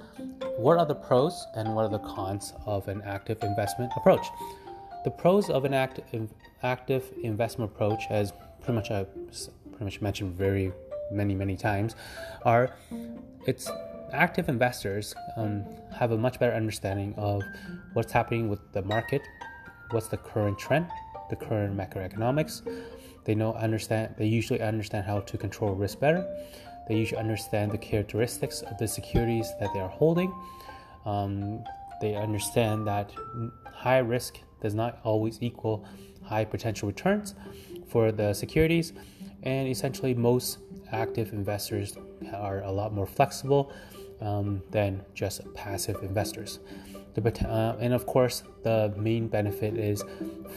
what 0.56 0.78
are 0.78 0.86
the 0.86 0.94
pros 0.94 1.46
and 1.56 1.74
what 1.74 1.86
are 1.86 1.88
the 1.88 1.98
cons 1.98 2.52
of 2.66 2.86
an 2.88 3.02
active 3.04 3.42
investment 3.42 3.92
approach? 3.96 4.26
The 5.04 5.10
pros 5.10 5.50
of 5.50 5.64
an 5.64 5.74
active, 5.74 6.30
active 6.62 7.10
investment 7.22 7.72
approach, 7.72 8.04
as 8.10 8.32
pretty 8.60 8.74
much 8.74 8.90
I 8.90 9.04
pretty 9.70 9.84
much 9.84 10.00
mentioned 10.00 10.34
very 10.34 10.72
many 11.10 11.34
many 11.34 11.56
times, 11.56 11.96
are 12.44 12.76
it's 13.46 13.70
active 14.12 14.48
investors 14.48 15.14
um, 15.36 15.64
have 15.98 16.12
a 16.12 16.18
much 16.18 16.38
better 16.38 16.54
understanding 16.54 17.14
of 17.16 17.42
what's 17.94 18.12
happening 18.12 18.48
with 18.48 18.60
the 18.72 18.82
market, 18.82 19.22
what's 19.90 20.08
the 20.08 20.16
current 20.16 20.58
trend, 20.58 20.86
the 21.30 21.36
current 21.36 21.76
macroeconomics. 21.76 22.62
They 23.24 23.34
know 23.34 23.54
understand. 23.54 24.14
They 24.18 24.26
usually 24.26 24.60
understand 24.60 25.06
how 25.06 25.20
to 25.20 25.38
control 25.38 25.74
risk 25.74 26.00
better. 26.00 26.26
They 26.88 26.96
usually 26.96 27.20
understand 27.20 27.70
the 27.70 27.78
characteristics 27.78 28.62
of 28.62 28.76
the 28.78 28.88
securities 28.88 29.52
that 29.60 29.70
they 29.72 29.80
are 29.80 29.88
holding. 29.88 30.32
Um, 31.04 31.62
they 32.00 32.16
understand 32.16 32.86
that 32.86 33.12
high 33.72 33.98
risk 33.98 34.38
does 34.60 34.74
not 34.74 34.98
always 35.04 35.38
equal 35.40 35.84
high 36.22 36.44
potential 36.44 36.88
returns 36.88 37.34
for 37.88 38.12
the 38.12 38.32
securities, 38.34 38.92
and 39.42 39.68
essentially 39.68 40.14
most 40.14 40.58
active 40.92 41.32
investors 41.32 41.96
are 42.34 42.62
a 42.62 42.70
lot 42.70 42.92
more 42.92 43.06
flexible 43.06 43.72
um, 44.20 44.62
than 44.70 45.02
just 45.14 45.40
passive 45.54 46.02
investors. 46.02 46.60
The, 47.14 47.48
uh, 47.48 47.76
and 47.80 47.92
of 47.92 48.06
course, 48.06 48.44
the 48.62 48.92
main 48.96 49.28
benefit 49.28 49.76
is 49.76 50.04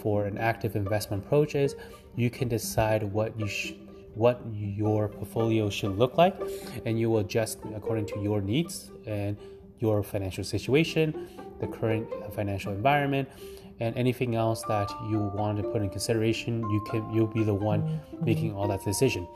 for 0.02 0.26
an 0.26 0.38
active 0.38 0.76
investment 0.76 1.26
approach 1.26 1.56
is 1.56 1.76
you 2.16 2.30
can 2.30 2.48
decide 2.48 3.04
what 3.04 3.38
you 3.40 3.48
sh- 3.48 3.74
what 4.16 4.40
your 4.54 5.08
portfolio 5.08 5.70
should 5.70 5.98
look 5.98 6.18
like, 6.18 6.36
and 6.86 7.00
you 7.00 7.10
will 7.10 7.20
adjust 7.20 7.60
according 7.76 8.06
to 8.06 8.20
your 8.22 8.42
needs 8.42 8.92
and 9.08 9.38
your 9.80 10.04
financial 10.04 10.44
situation, 10.44 11.28
the 11.60 11.68
current 11.68 12.08
financial 12.34 12.72
environment, 12.72 13.28
and 13.80 13.98
anything 13.98 14.36
else 14.36 14.62
that 14.64 14.90
you 15.10 15.18
want 15.18 15.58
to 15.58 15.64
put 15.64 15.82
in 15.82 15.90
consideration. 15.90 16.62
You 16.70 16.86
can 16.90 17.12
you'll 17.12 17.28
be 17.28 17.44
the 17.44 17.54
one 17.54 18.00
making 18.22 18.54
all 18.56 18.68
that 18.68 18.84
decision. 18.84 19.28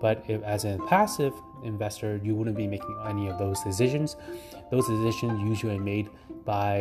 But 0.00 0.24
if, 0.28 0.42
as 0.44 0.64
a 0.64 0.78
passive 0.88 1.34
investor, 1.64 2.20
you 2.22 2.34
wouldn't 2.34 2.56
be 2.56 2.66
making 2.66 2.96
any 3.06 3.28
of 3.28 3.38
those 3.38 3.60
decisions. 3.62 4.16
Those 4.70 4.86
decisions 4.86 5.40
usually 5.40 5.76
are 5.76 5.80
made 5.80 6.08
by 6.44 6.78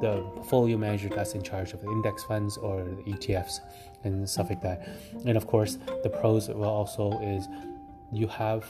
the 0.00 0.22
portfolio 0.34 0.76
manager 0.76 1.08
that's 1.08 1.34
in 1.34 1.42
charge 1.42 1.72
of 1.72 1.80
the 1.80 1.90
index 1.90 2.22
funds 2.24 2.56
or 2.56 2.84
the 2.84 3.12
ETFs 3.12 3.60
and 4.04 4.28
stuff 4.28 4.48
like 4.48 4.62
that. 4.62 4.88
And 5.26 5.36
of 5.36 5.46
course, 5.46 5.78
the 6.02 6.08
pros 6.08 6.48
also 6.48 7.18
is 7.20 7.48
you 8.12 8.26
have 8.28 8.64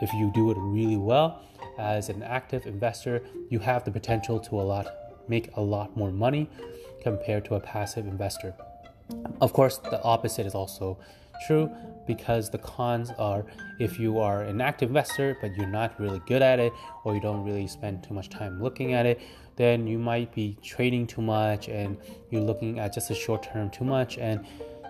if 0.00 0.12
you 0.12 0.30
do 0.34 0.50
it 0.50 0.56
really 0.58 0.96
well 0.96 1.40
as 1.78 2.08
an 2.08 2.22
active 2.22 2.66
investor, 2.66 3.22
you 3.48 3.58
have 3.60 3.84
the 3.84 3.90
potential 3.90 4.38
to 4.40 4.60
a 4.60 4.62
lot 4.62 4.86
make 5.28 5.56
a 5.56 5.60
lot 5.60 5.96
more 5.96 6.10
money 6.10 6.50
compared 7.02 7.44
to 7.46 7.54
a 7.54 7.60
passive 7.60 8.06
investor. 8.06 8.54
Of 9.40 9.52
course, 9.52 9.78
the 9.78 10.02
opposite 10.02 10.46
is 10.46 10.54
also 10.54 10.98
true 11.46 11.70
because 12.06 12.50
the 12.50 12.58
cons 12.58 13.10
are 13.18 13.44
if 13.78 13.98
you 13.98 14.18
are 14.18 14.42
an 14.42 14.60
active 14.60 14.90
investor 14.90 15.36
but 15.40 15.54
you're 15.56 15.66
not 15.66 15.98
really 15.98 16.20
good 16.26 16.42
at 16.42 16.58
it 16.60 16.72
or 17.04 17.14
you 17.14 17.20
don't 17.20 17.44
really 17.44 17.66
spend 17.66 18.02
too 18.02 18.14
much 18.14 18.28
time 18.28 18.62
looking 18.62 18.92
at 18.92 19.06
it, 19.06 19.20
then 19.56 19.86
you 19.86 19.98
might 19.98 20.32
be 20.34 20.56
trading 20.62 21.06
too 21.06 21.22
much 21.22 21.68
and 21.68 21.96
you're 22.30 22.42
looking 22.42 22.78
at 22.78 22.92
just 22.92 23.08
the 23.08 23.14
short 23.14 23.42
term 23.42 23.70
too 23.70 23.84
much 23.84 24.18
and 24.18 24.44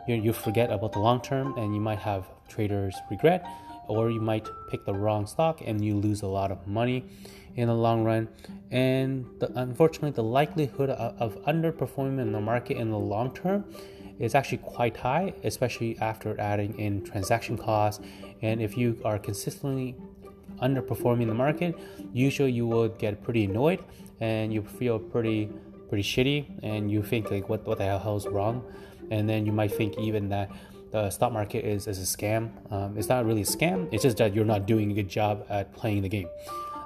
you, 0.08 0.16
you 0.16 0.32
forget 0.32 0.70
about 0.70 0.92
the 0.92 0.98
long 0.98 1.20
term 1.20 1.56
and 1.56 1.74
you 1.74 1.80
might 1.80 1.98
have 1.98 2.26
traders 2.48 2.94
regret 3.10 3.46
or 3.86 4.10
you 4.10 4.20
might 4.20 4.48
pick 4.70 4.84
the 4.84 4.92
wrong 4.92 5.26
stock 5.26 5.60
and 5.64 5.84
you 5.84 5.94
lose 5.96 6.22
a 6.22 6.26
lot 6.26 6.50
of 6.50 6.66
money 6.66 7.04
in 7.56 7.68
the 7.68 7.74
long 7.74 8.04
run. 8.04 8.28
And 8.70 9.26
the, 9.38 9.52
unfortunately, 9.58 10.10
the 10.12 10.22
likelihood 10.22 10.90
of, 10.90 11.36
of 11.36 11.44
underperforming 11.44 12.20
in 12.20 12.32
the 12.32 12.40
market 12.40 12.76
in 12.76 12.90
the 12.90 12.98
long 12.98 13.34
term 13.34 13.64
is 14.18 14.34
actually 14.34 14.58
quite 14.58 14.96
high, 14.96 15.34
especially 15.42 15.98
after 15.98 16.38
adding 16.40 16.78
in 16.78 17.02
transaction 17.02 17.58
costs. 17.58 18.04
And 18.42 18.60
if 18.60 18.76
you 18.76 19.00
are 19.04 19.18
consistently 19.18 19.96
underperforming 20.62 21.26
the 21.26 21.34
market, 21.34 21.76
usually 22.12 22.52
you 22.52 22.66
will 22.66 22.88
get 22.88 23.22
pretty 23.22 23.44
annoyed 23.44 23.82
and 24.20 24.52
you 24.52 24.62
feel 24.62 24.98
pretty 24.98 25.50
pretty 25.88 26.02
shitty 26.02 26.46
and 26.62 26.90
you 26.90 27.02
think 27.02 27.30
like 27.30 27.48
what 27.48 27.66
what 27.66 27.78
the 27.78 27.84
hell 27.84 28.16
is 28.16 28.26
wrong? 28.26 28.64
And 29.10 29.28
then 29.28 29.44
you 29.46 29.52
might 29.52 29.72
think 29.72 29.98
even 29.98 30.28
that 30.30 30.50
the 30.90 31.10
stock 31.10 31.32
market 31.32 31.64
is, 31.64 31.88
is 31.88 31.98
a 31.98 32.16
scam. 32.16 32.50
Um, 32.72 32.96
it's 32.96 33.08
not 33.08 33.26
really 33.26 33.42
a 33.42 33.44
scam. 33.44 33.88
It's 33.92 34.04
just 34.04 34.16
that 34.18 34.32
you're 34.32 34.44
not 34.44 34.64
doing 34.64 34.92
a 34.92 34.94
good 34.94 35.08
job 35.08 35.44
at 35.50 35.72
playing 35.74 36.02
the 36.02 36.08
game. 36.08 36.28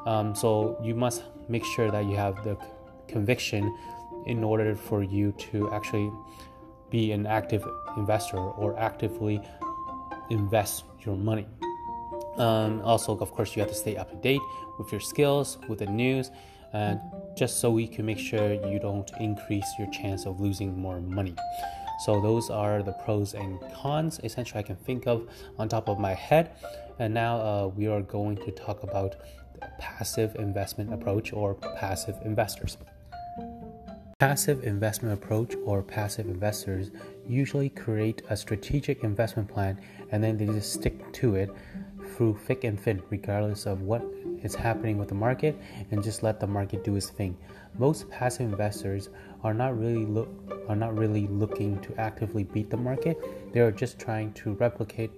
Um, 0.07 0.35
so 0.35 0.81
you 0.83 0.95
must 0.95 1.25
make 1.49 1.65
sure 1.65 1.91
that 1.91 2.07
you 2.07 2.17
have 2.17 2.43
the 2.43 2.57
conviction 3.07 3.77
in 4.27 4.43
order 4.43 4.75
for 4.75 5.03
you 5.03 5.33
to 5.51 5.71
actually 5.73 6.11
be 6.91 7.13
an 7.13 7.27
active 7.27 7.67
investor 7.97 8.39
or 8.39 8.79
actively 8.79 9.41
invest 10.31 10.85
your 11.05 11.17
money 11.17 11.47
um, 12.37 12.81
also 12.83 13.17
of 13.19 13.33
course 13.33 13.57
you 13.57 13.61
have 13.61 13.71
to 13.71 13.77
stay 13.77 13.97
up 13.97 14.11
to 14.11 14.17
date 14.17 14.41
with 14.79 14.91
your 14.93 15.01
skills 15.01 15.59
with 15.69 15.81
the 15.81 15.87
news 15.87 16.31
and 16.73 17.01
just 17.37 17.61
so 17.61 17.71
we 17.71 17.87
can 17.87 18.05
make 18.05 18.19
sure 18.19 18.53
you 18.53 18.79
don't 18.79 19.11
increase 19.21 19.67
your 19.79 19.89
chance 19.91 20.27
of 20.27 20.41
losing 20.41 20.79
more 20.79 21.01
money. 21.01 21.35
So 22.05 22.21
those 22.21 22.51
are 22.51 22.83
the 22.83 22.93
pros 22.93 23.35
and 23.35 23.59
cons 23.75 24.21
essentially 24.23 24.61
I 24.61 24.63
can 24.63 24.77
think 24.77 25.07
of 25.07 25.29
on 25.59 25.69
top 25.69 25.89
of 25.89 25.99
my 25.99 26.15
head. 26.15 26.51
And 26.99 27.15
now 27.15 27.37
uh, 27.39 27.69
we 27.69 27.87
are 27.87 28.03
going 28.03 28.37
to 28.37 28.51
talk 28.51 28.83
about 28.83 29.17
the 29.55 29.69
passive 29.79 30.37
investment 30.37 30.93
approach 30.93 31.33
or 31.33 31.55
passive 31.55 32.17
investors. 32.25 32.77
Passive 34.21 34.65
investment 34.65 35.15
approach 35.15 35.55
or 35.65 35.81
passive 35.81 36.27
investors 36.27 36.91
usually 37.29 37.69
create 37.69 38.21
a 38.31 38.37
strategic 38.37 39.05
investment 39.05 39.49
plan 39.49 39.79
and 40.11 40.25
then 40.25 40.37
they 40.37 40.47
just 40.47 40.73
stick 40.73 41.13
to 41.13 41.37
it 41.37 41.49
through 42.17 42.37
thick 42.37 42.65
and 42.65 42.81
thin, 42.81 43.01
regardless 43.11 43.65
of 43.65 43.83
what 43.83 44.05
is 44.43 44.57
happening 44.57 44.99
with 44.99 45.07
the 45.07 45.15
market, 45.15 45.57
and 45.93 46.03
just 46.03 46.25
let 46.25 46.41
the 46.41 46.47
market 46.49 46.83
do 46.83 46.97
its 46.97 47.11
thing. 47.11 47.37
Most 47.79 48.11
passive 48.11 48.51
investors 48.51 49.09
are 49.45 49.55
not 49.55 49.79
really 49.79 50.05
look 50.05 50.29
are 50.69 50.75
not 50.75 50.99
really 50.99 51.29
looking 51.29 51.79
to 51.83 51.95
actively 51.97 52.43
beat 52.43 52.71
the 52.71 52.77
market. 52.77 53.17
They 53.53 53.61
are 53.61 53.71
just 53.71 54.01
trying 54.01 54.33
to 54.33 54.55
replicate 54.55 55.13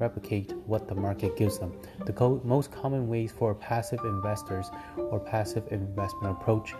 replicate 0.00 0.52
what 0.66 0.88
the 0.88 0.96
market 0.96 1.36
gives 1.36 1.60
them. 1.60 1.72
The 2.06 2.12
co- 2.12 2.40
most 2.42 2.72
common 2.72 3.06
ways 3.06 3.30
for 3.30 3.54
passive 3.54 4.00
investors 4.04 4.68
or 4.96 5.20
passive 5.20 5.70
investment 5.70 6.36
approach 6.40 6.74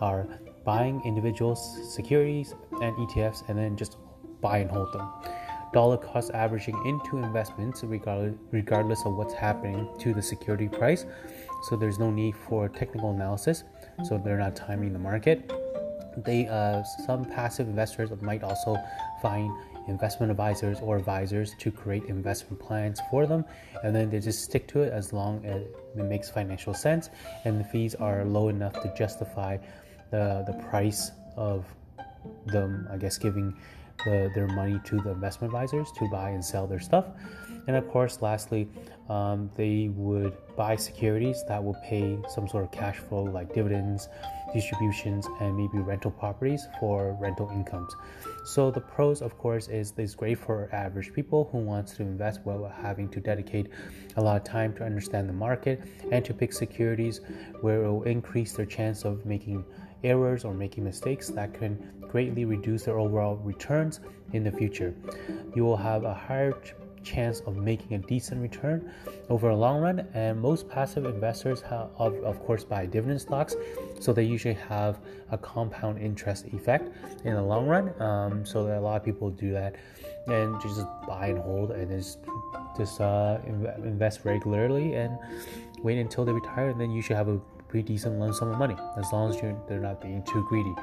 are 0.00 0.28
buying 0.68 1.00
individual 1.06 1.56
securities 1.56 2.54
and 2.82 2.94
ETFs 2.96 3.40
and 3.48 3.56
then 3.58 3.74
just 3.74 3.96
buy 4.42 4.58
and 4.58 4.70
hold 4.70 4.92
them 4.92 5.08
dollar 5.72 5.96
cost 5.96 6.30
averaging 6.32 6.76
into 6.86 7.18
investments 7.18 7.82
regardless, 7.84 8.34
regardless 8.50 9.04
of 9.06 9.14
what's 9.14 9.34
happening 9.34 9.88
to 9.98 10.14
the 10.14 10.22
security 10.22 10.68
price. 10.68 11.04
So 11.68 11.76
there's 11.76 11.98
no 11.98 12.10
need 12.10 12.34
for 12.36 12.68
technical 12.68 13.10
analysis. 13.10 13.64
So 14.04 14.18
they're 14.18 14.38
not 14.38 14.56
timing 14.56 14.92
the 14.92 14.98
market. 14.98 15.52
They 16.24 16.48
uh, 16.48 16.82
some 17.06 17.24
passive 17.24 17.68
investors 17.68 18.10
might 18.22 18.42
also 18.42 18.76
find 19.22 19.50
investment 19.88 20.30
advisors 20.30 20.80
or 20.80 20.96
advisors 20.96 21.54
to 21.60 21.70
create 21.70 22.04
investment 22.04 22.60
plans 22.60 23.00
for 23.10 23.26
them, 23.26 23.44
and 23.82 23.94
then 23.94 24.10
they 24.10 24.20
just 24.20 24.42
stick 24.42 24.66
to 24.68 24.82
it 24.82 24.92
as 24.92 25.12
long 25.12 25.44
as 25.46 25.62
it 25.62 26.04
makes 26.04 26.28
financial 26.28 26.74
sense 26.74 27.08
and 27.44 27.58
the 27.58 27.64
fees 27.64 27.94
are 27.94 28.24
low 28.24 28.48
enough 28.48 28.74
to 28.82 28.92
justify 28.96 29.56
the 30.10 30.44
the 30.46 30.54
price 30.70 31.10
of 31.36 31.64
them. 32.46 32.88
I 32.90 32.96
guess 32.96 33.18
giving 33.18 33.54
the, 34.04 34.30
their 34.34 34.46
money 34.48 34.80
to 34.84 35.00
the 35.00 35.10
investment 35.10 35.52
advisors 35.52 35.90
to 35.98 36.08
buy 36.08 36.30
and 36.30 36.44
sell 36.44 36.66
their 36.66 36.80
stuff. 36.80 37.06
And 37.66 37.76
of 37.76 37.88
course, 37.88 38.22
lastly, 38.22 38.68
um, 39.08 39.50
they 39.54 39.90
would 39.94 40.34
buy 40.56 40.76
securities 40.76 41.44
that 41.48 41.62
will 41.62 41.76
pay 41.84 42.18
some 42.28 42.48
sort 42.48 42.64
of 42.64 42.70
cash 42.70 42.96
flow 42.96 43.24
like 43.24 43.52
dividends, 43.54 44.08
distributions, 44.54 45.26
and 45.40 45.56
maybe 45.56 45.78
rental 45.78 46.10
properties 46.10 46.66
for 46.80 47.16
rental 47.20 47.50
incomes. 47.50 47.94
So 48.46 48.70
the 48.70 48.80
pros, 48.80 49.20
of 49.20 49.36
course, 49.36 49.68
is 49.68 49.92
is 49.98 50.14
great 50.14 50.38
for 50.38 50.70
average 50.72 51.12
people 51.12 51.48
who 51.52 51.58
wants 51.58 51.94
to 51.96 52.02
invest 52.02 52.40
without 52.44 52.72
having 52.72 53.10
to 53.10 53.20
dedicate 53.20 53.68
a 54.16 54.22
lot 54.22 54.36
of 54.36 54.44
time 54.44 54.72
to 54.74 54.84
understand 54.84 55.28
the 55.28 55.34
market 55.34 55.82
and 56.10 56.24
to 56.24 56.32
pick 56.32 56.54
securities 56.54 57.20
where 57.60 57.84
it 57.84 57.90
will 57.90 58.04
increase 58.04 58.54
their 58.54 58.66
chance 58.66 59.04
of 59.04 59.26
making 59.26 59.64
errors 60.04 60.44
or 60.44 60.54
making 60.54 60.84
mistakes 60.84 61.28
that 61.28 61.54
can 61.54 61.78
greatly 62.08 62.44
reduce 62.44 62.84
their 62.84 62.98
overall 62.98 63.36
returns 63.36 64.00
in 64.32 64.44
the 64.44 64.52
future. 64.52 64.94
You 65.54 65.64
will 65.64 65.76
have 65.76 66.04
a 66.04 66.14
higher 66.14 66.54
chance 67.02 67.40
of 67.46 67.56
making 67.56 67.94
a 67.94 67.98
decent 67.98 68.40
return 68.40 68.90
over 69.28 69.50
a 69.50 69.56
long 69.56 69.80
run 69.80 70.06
and 70.14 70.40
most 70.40 70.68
passive 70.68 71.04
investors 71.04 71.60
have 71.62 71.88
of, 71.96 72.14
of 72.24 72.38
course 72.44 72.64
buy 72.64 72.84
dividend 72.84 73.20
stocks 73.20 73.54
so 74.00 74.12
they 74.12 74.22
usually 74.22 74.54
have 74.54 74.98
a 75.30 75.38
compound 75.38 75.98
interest 75.98 76.46
effect 76.52 76.92
in 77.24 77.34
the 77.34 77.42
long 77.42 77.66
run 77.66 78.00
um, 78.02 78.44
so 78.44 78.66
a 78.66 78.80
lot 78.80 78.96
of 78.96 79.04
people 79.04 79.30
do 79.30 79.52
that 79.52 79.76
and 80.26 80.60
just 80.60 80.84
buy 81.06 81.28
and 81.28 81.38
hold 81.38 81.70
and 81.70 81.90
just 81.90 82.18
just 82.76 83.00
uh, 83.00 83.38
invest 83.78 84.24
regularly 84.24 84.94
and 84.94 85.18
wait 85.82 85.98
until 85.98 86.24
they 86.24 86.32
retire 86.32 86.68
and 86.68 86.80
then 86.80 86.90
you 86.90 87.00
should 87.00 87.16
have 87.16 87.28
a 87.28 87.40
pretty 87.68 87.94
decent 87.94 88.18
lump 88.18 88.34
sum 88.34 88.50
of 88.50 88.58
money 88.58 88.76
as 88.96 89.12
long 89.12 89.30
as 89.30 89.40
you're, 89.40 89.56
they're 89.68 89.80
not 89.80 90.00
being 90.00 90.22
too 90.24 90.44
greedy. 90.48 90.74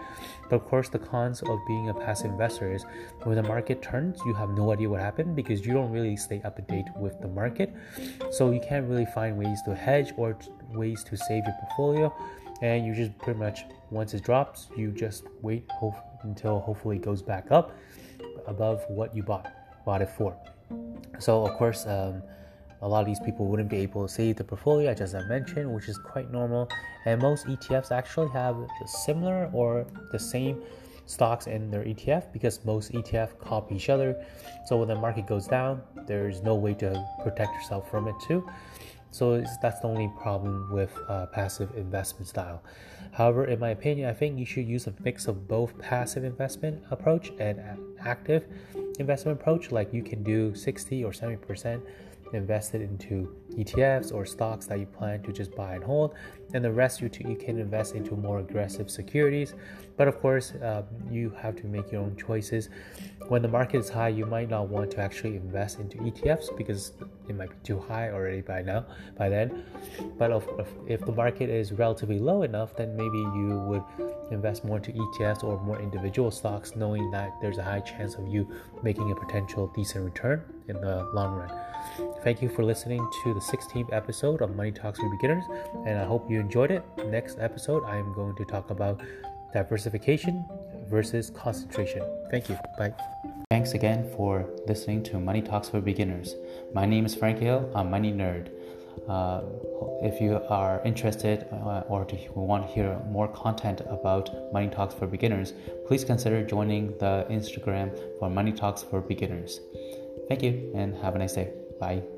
But 0.50 0.58
of 0.58 0.66
course, 0.66 0.90
the 0.90 1.00
cons 1.00 1.42
of 1.42 1.60
being 1.68 1.90
a 1.90 1.94
passive 1.94 2.32
investor 2.32 2.72
is 2.72 2.86
when 3.24 3.36
the 3.36 3.44
market 3.44 3.82
turns, 3.82 4.20
you 4.26 4.34
have 4.34 4.50
no 4.52 4.72
idea 4.72 4.90
what 4.90 5.02
happened 5.02 5.36
because 5.36 5.66
you 5.66 5.74
don't 5.74 5.92
really 5.92 6.16
stay 6.16 6.42
up 6.44 6.56
to 6.56 6.62
date 6.62 6.86
with 6.96 7.20
the 7.22 7.28
market. 7.28 7.74
So 8.32 8.52
you 8.52 8.62
can't 8.62 8.88
really 8.88 9.08
find 9.08 9.38
ways 9.38 9.60
to 9.66 9.76
hedge 9.76 10.14
or 10.18 10.38
ways 10.72 11.04
to 11.06 11.18
save 11.18 11.44
your 11.46 11.56
portfolio. 11.62 12.16
And 12.62 12.86
you 12.86 12.94
just 12.94 13.18
pretty 13.18 13.40
much, 13.40 13.66
once 13.90 14.14
it 14.14 14.24
drops, 14.24 14.70
you 14.78 14.92
just 14.92 15.26
wait 15.42 15.70
until 16.24 16.60
hopefully 16.60 16.98
it 16.98 17.02
goes 17.02 17.22
back 17.22 17.52
up 17.52 17.76
above 18.48 18.84
what 18.88 19.16
you 19.16 19.24
bought 19.24 19.52
bought 19.86 20.02
it 20.02 20.10
for. 20.10 20.36
So 21.20 21.46
of 21.46 21.56
course, 21.58 21.86
um, 21.86 22.24
a 22.82 22.88
lot 22.88 23.00
of 23.02 23.06
these 23.06 23.20
people 23.20 23.46
wouldn't 23.48 23.70
be 23.70 23.78
able 23.78 24.08
to 24.08 24.14
save 24.14 24.36
the 24.38 24.44
portfolio, 24.44 24.92
as 24.92 25.16
I 25.16 25.24
mentioned, 25.28 25.74
which 25.74 25.88
is 25.88 25.98
quite 25.98 26.32
normal. 26.32 26.70
And 27.06 27.22
most 27.22 27.46
ETFs 27.48 27.92
actually 27.92 28.30
have 28.30 28.56
similar 28.86 29.50
or 29.54 29.86
the 30.12 30.20
same 30.20 30.62
stocks 31.06 31.48
in 31.48 31.70
their 31.70 31.84
ETF 31.84 32.34
because 32.34 32.64
most 32.66 32.92
ETF 32.92 33.38
copy 33.40 33.76
each 33.76 33.90
other. 33.90 34.26
So 34.66 34.78
when 34.78 34.88
the 34.88 34.96
market 34.96 35.28
goes 35.28 35.48
down, 35.48 35.82
there's 36.08 36.42
no 36.42 36.56
way 36.56 36.74
to 36.76 37.06
protect 37.24 37.54
yourself 37.54 37.90
from 37.90 38.08
it 38.08 38.16
too. 38.28 38.48
So 39.12 39.42
that's 39.62 39.80
the 39.80 39.88
only 39.88 40.12
problem 40.20 40.70
with 40.74 40.92
uh, 41.08 41.28
passive 41.28 41.70
investment 41.78 42.28
style. 42.28 42.62
However, 43.14 43.46
in 43.46 43.60
my 43.60 43.70
opinion, 43.70 44.10
I 44.10 44.14
think 44.14 44.38
you 44.38 44.46
should 44.46 44.68
use 44.68 44.88
a 44.88 44.94
mix 45.04 45.28
of 45.28 45.48
both 45.48 45.78
passive 45.80 46.26
investment 46.26 46.84
approach 46.92 47.32
and 47.40 47.62
active 48.04 48.46
investment 49.00 49.40
approach. 49.40 49.72
Like 49.72 49.94
you 49.94 50.04
can 50.04 50.22
do 50.22 50.54
60 50.54 51.06
or 51.06 51.14
70 51.14 51.38
percent 51.46 51.82
invested 52.34 52.82
into 52.82 53.36
ETFs 53.52 54.14
or 54.14 54.26
stocks 54.26 54.66
that 54.68 54.80
you 54.80 54.86
plan 54.86 55.22
to 55.24 55.32
just 55.32 55.56
buy 55.56 55.76
and 55.76 55.84
hold, 55.84 56.16
and 56.54 56.64
the 56.64 56.72
rest 56.72 57.02
you, 57.02 57.10
you 57.28 57.36
can 57.36 57.60
invest 57.60 57.96
into 57.96 58.16
more 58.16 58.40
aggressive 58.40 58.90
securities. 58.90 59.54
But 59.98 60.08
of 60.08 60.20
course, 60.20 60.52
uh, 60.52 60.84
you 61.10 61.30
have 61.42 61.56
to 61.58 61.68
make 61.68 61.92
your 61.92 62.02
own 62.02 62.16
choices. 62.18 62.70
When 63.28 63.42
the 63.42 63.48
market 63.48 63.78
is 63.78 63.90
high, 63.90 64.10
you 64.10 64.26
might 64.26 64.50
not 64.50 64.68
want 64.68 64.92
to 64.92 65.00
actually 65.00 65.36
invest 65.36 65.80
into 65.80 65.98
ETFs 65.98 66.56
because 66.58 66.94
it 67.28 67.36
might 67.36 67.50
be 67.50 67.56
too 67.64 67.80
high 67.80 68.12
already 68.12 68.42
by 68.42 68.62
now, 68.62 68.86
by 69.18 69.30
then. 69.30 69.64
But 70.18 70.32
if, 70.32 70.68
if 70.88 71.06
the 71.06 71.12
market 71.12 71.50
is 71.50 71.72
relatively 71.72 72.20
low 72.20 72.44
enough, 72.44 72.76
then 72.76 72.96
maybe 72.96 73.18
you 73.18 73.64
would 73.68 73.84
invest 74.32 74.66
more 74.66 74.78
into 74.78 74.92
ETFs 74.92 75.44
or 75.44 75.60
more 75.62 75.82
individual 75.82 76.30
stocks, 76.30 76.76
knowing 76.76 77.10
that 77.12 77.32
there's 77.42 77.58
a 77.58 77.64
high 77.64 77.80
chance 77.80 78.16
of 78.16 78.28
you 78.28 78.48
making 78.84 79.12
a 79.12 79.16
potential 79.16 79.72
decent 79.76 80.04
return 80.04 80.44
in 80.68 80.80
the 80.82 81.04
long 81.14 81.36
run. 81.36 81.52
Thank 82.24 82.42
you 82.42 82.50
for 82.50 82.64
listening 82.64 83.08
to 83.24 83.34
the 83.34 83.40
16th 83.40 83.94
episode 83.94 84.42
of 84.42 84.56
Money 84.56 84.72
Talks 84.72 85.00
for 85.00 85.10
Beginners, 85.10 85.44
and 85.86 86.00
I 86.00 86.04
hope 86.04 86.30
you 86.30 86.40
enjoyed 86.40 86.72
it. 86.72 86.84
Next 87.06 87.38
episode, 87.40 87.84
I 87.86 87.98
am 87.98 88.14
going 88.14 88.36
to 88.36 88.46
talk 88.46 88.72
about 88.72 89.02
diversification 89.56 90.46
versus 90.90 91.32
concentration. 91.32 92.04
Thank 92.30 92.50
you. 92.50 92.58
Bye. 92.78 92.94
Thanks 93.50 93.74
again 93.74 94.12
for 94.16 94.50
listening 94.68 95.02
to 95.04 95.20
Money 95.20 95.42
Talks 95.42 95.70
for 95.70 95.80
Beginners. 95.80 96.36
My 96.74 96.86
name 96.86 97.06
is 97.06 97.16
Frank 97.16 97.40
Hill. 97.40 97.72
I'm 97.74 97.90
Money 97.90 98.12
Nerd. 98.12 98.50
Uh, 99.08 99.42
if 100.02 100.20
you 100.20 100.42
are 100.50 100.82
interested 100.84 101.48
uh, 101.52 101.84
or 101.88 102.06
to 102.06 102.16
want 102.34 102.68
to 102.68 102.74
hear 102.74 103.00
more 103.18 103.28
content 103.30 103.82
about 103.98 104.30
Money 104.52 104.70
Talks 104.70 104.94
for 104.96 105.08
Beginners, 105.08 105.54
please 105.88 106.04
consider 106.04 106.44
joining 106.44 106.88
the 106.98 107.26
Instagram 107.30 107.88
for 108.20 108.30
Money 108.30 108.52
Talks 108.52 108.84
for 108.84 109.00
Beginners. 109.02 109.60
Thank 110.28 110.44
you 110.44 110.72
and 110.76 110.96
have 111.04 111.16
a 111.16 111.20
nice 111.20 111.34
day. 111.34 111.54
Bye. 111.80 112.15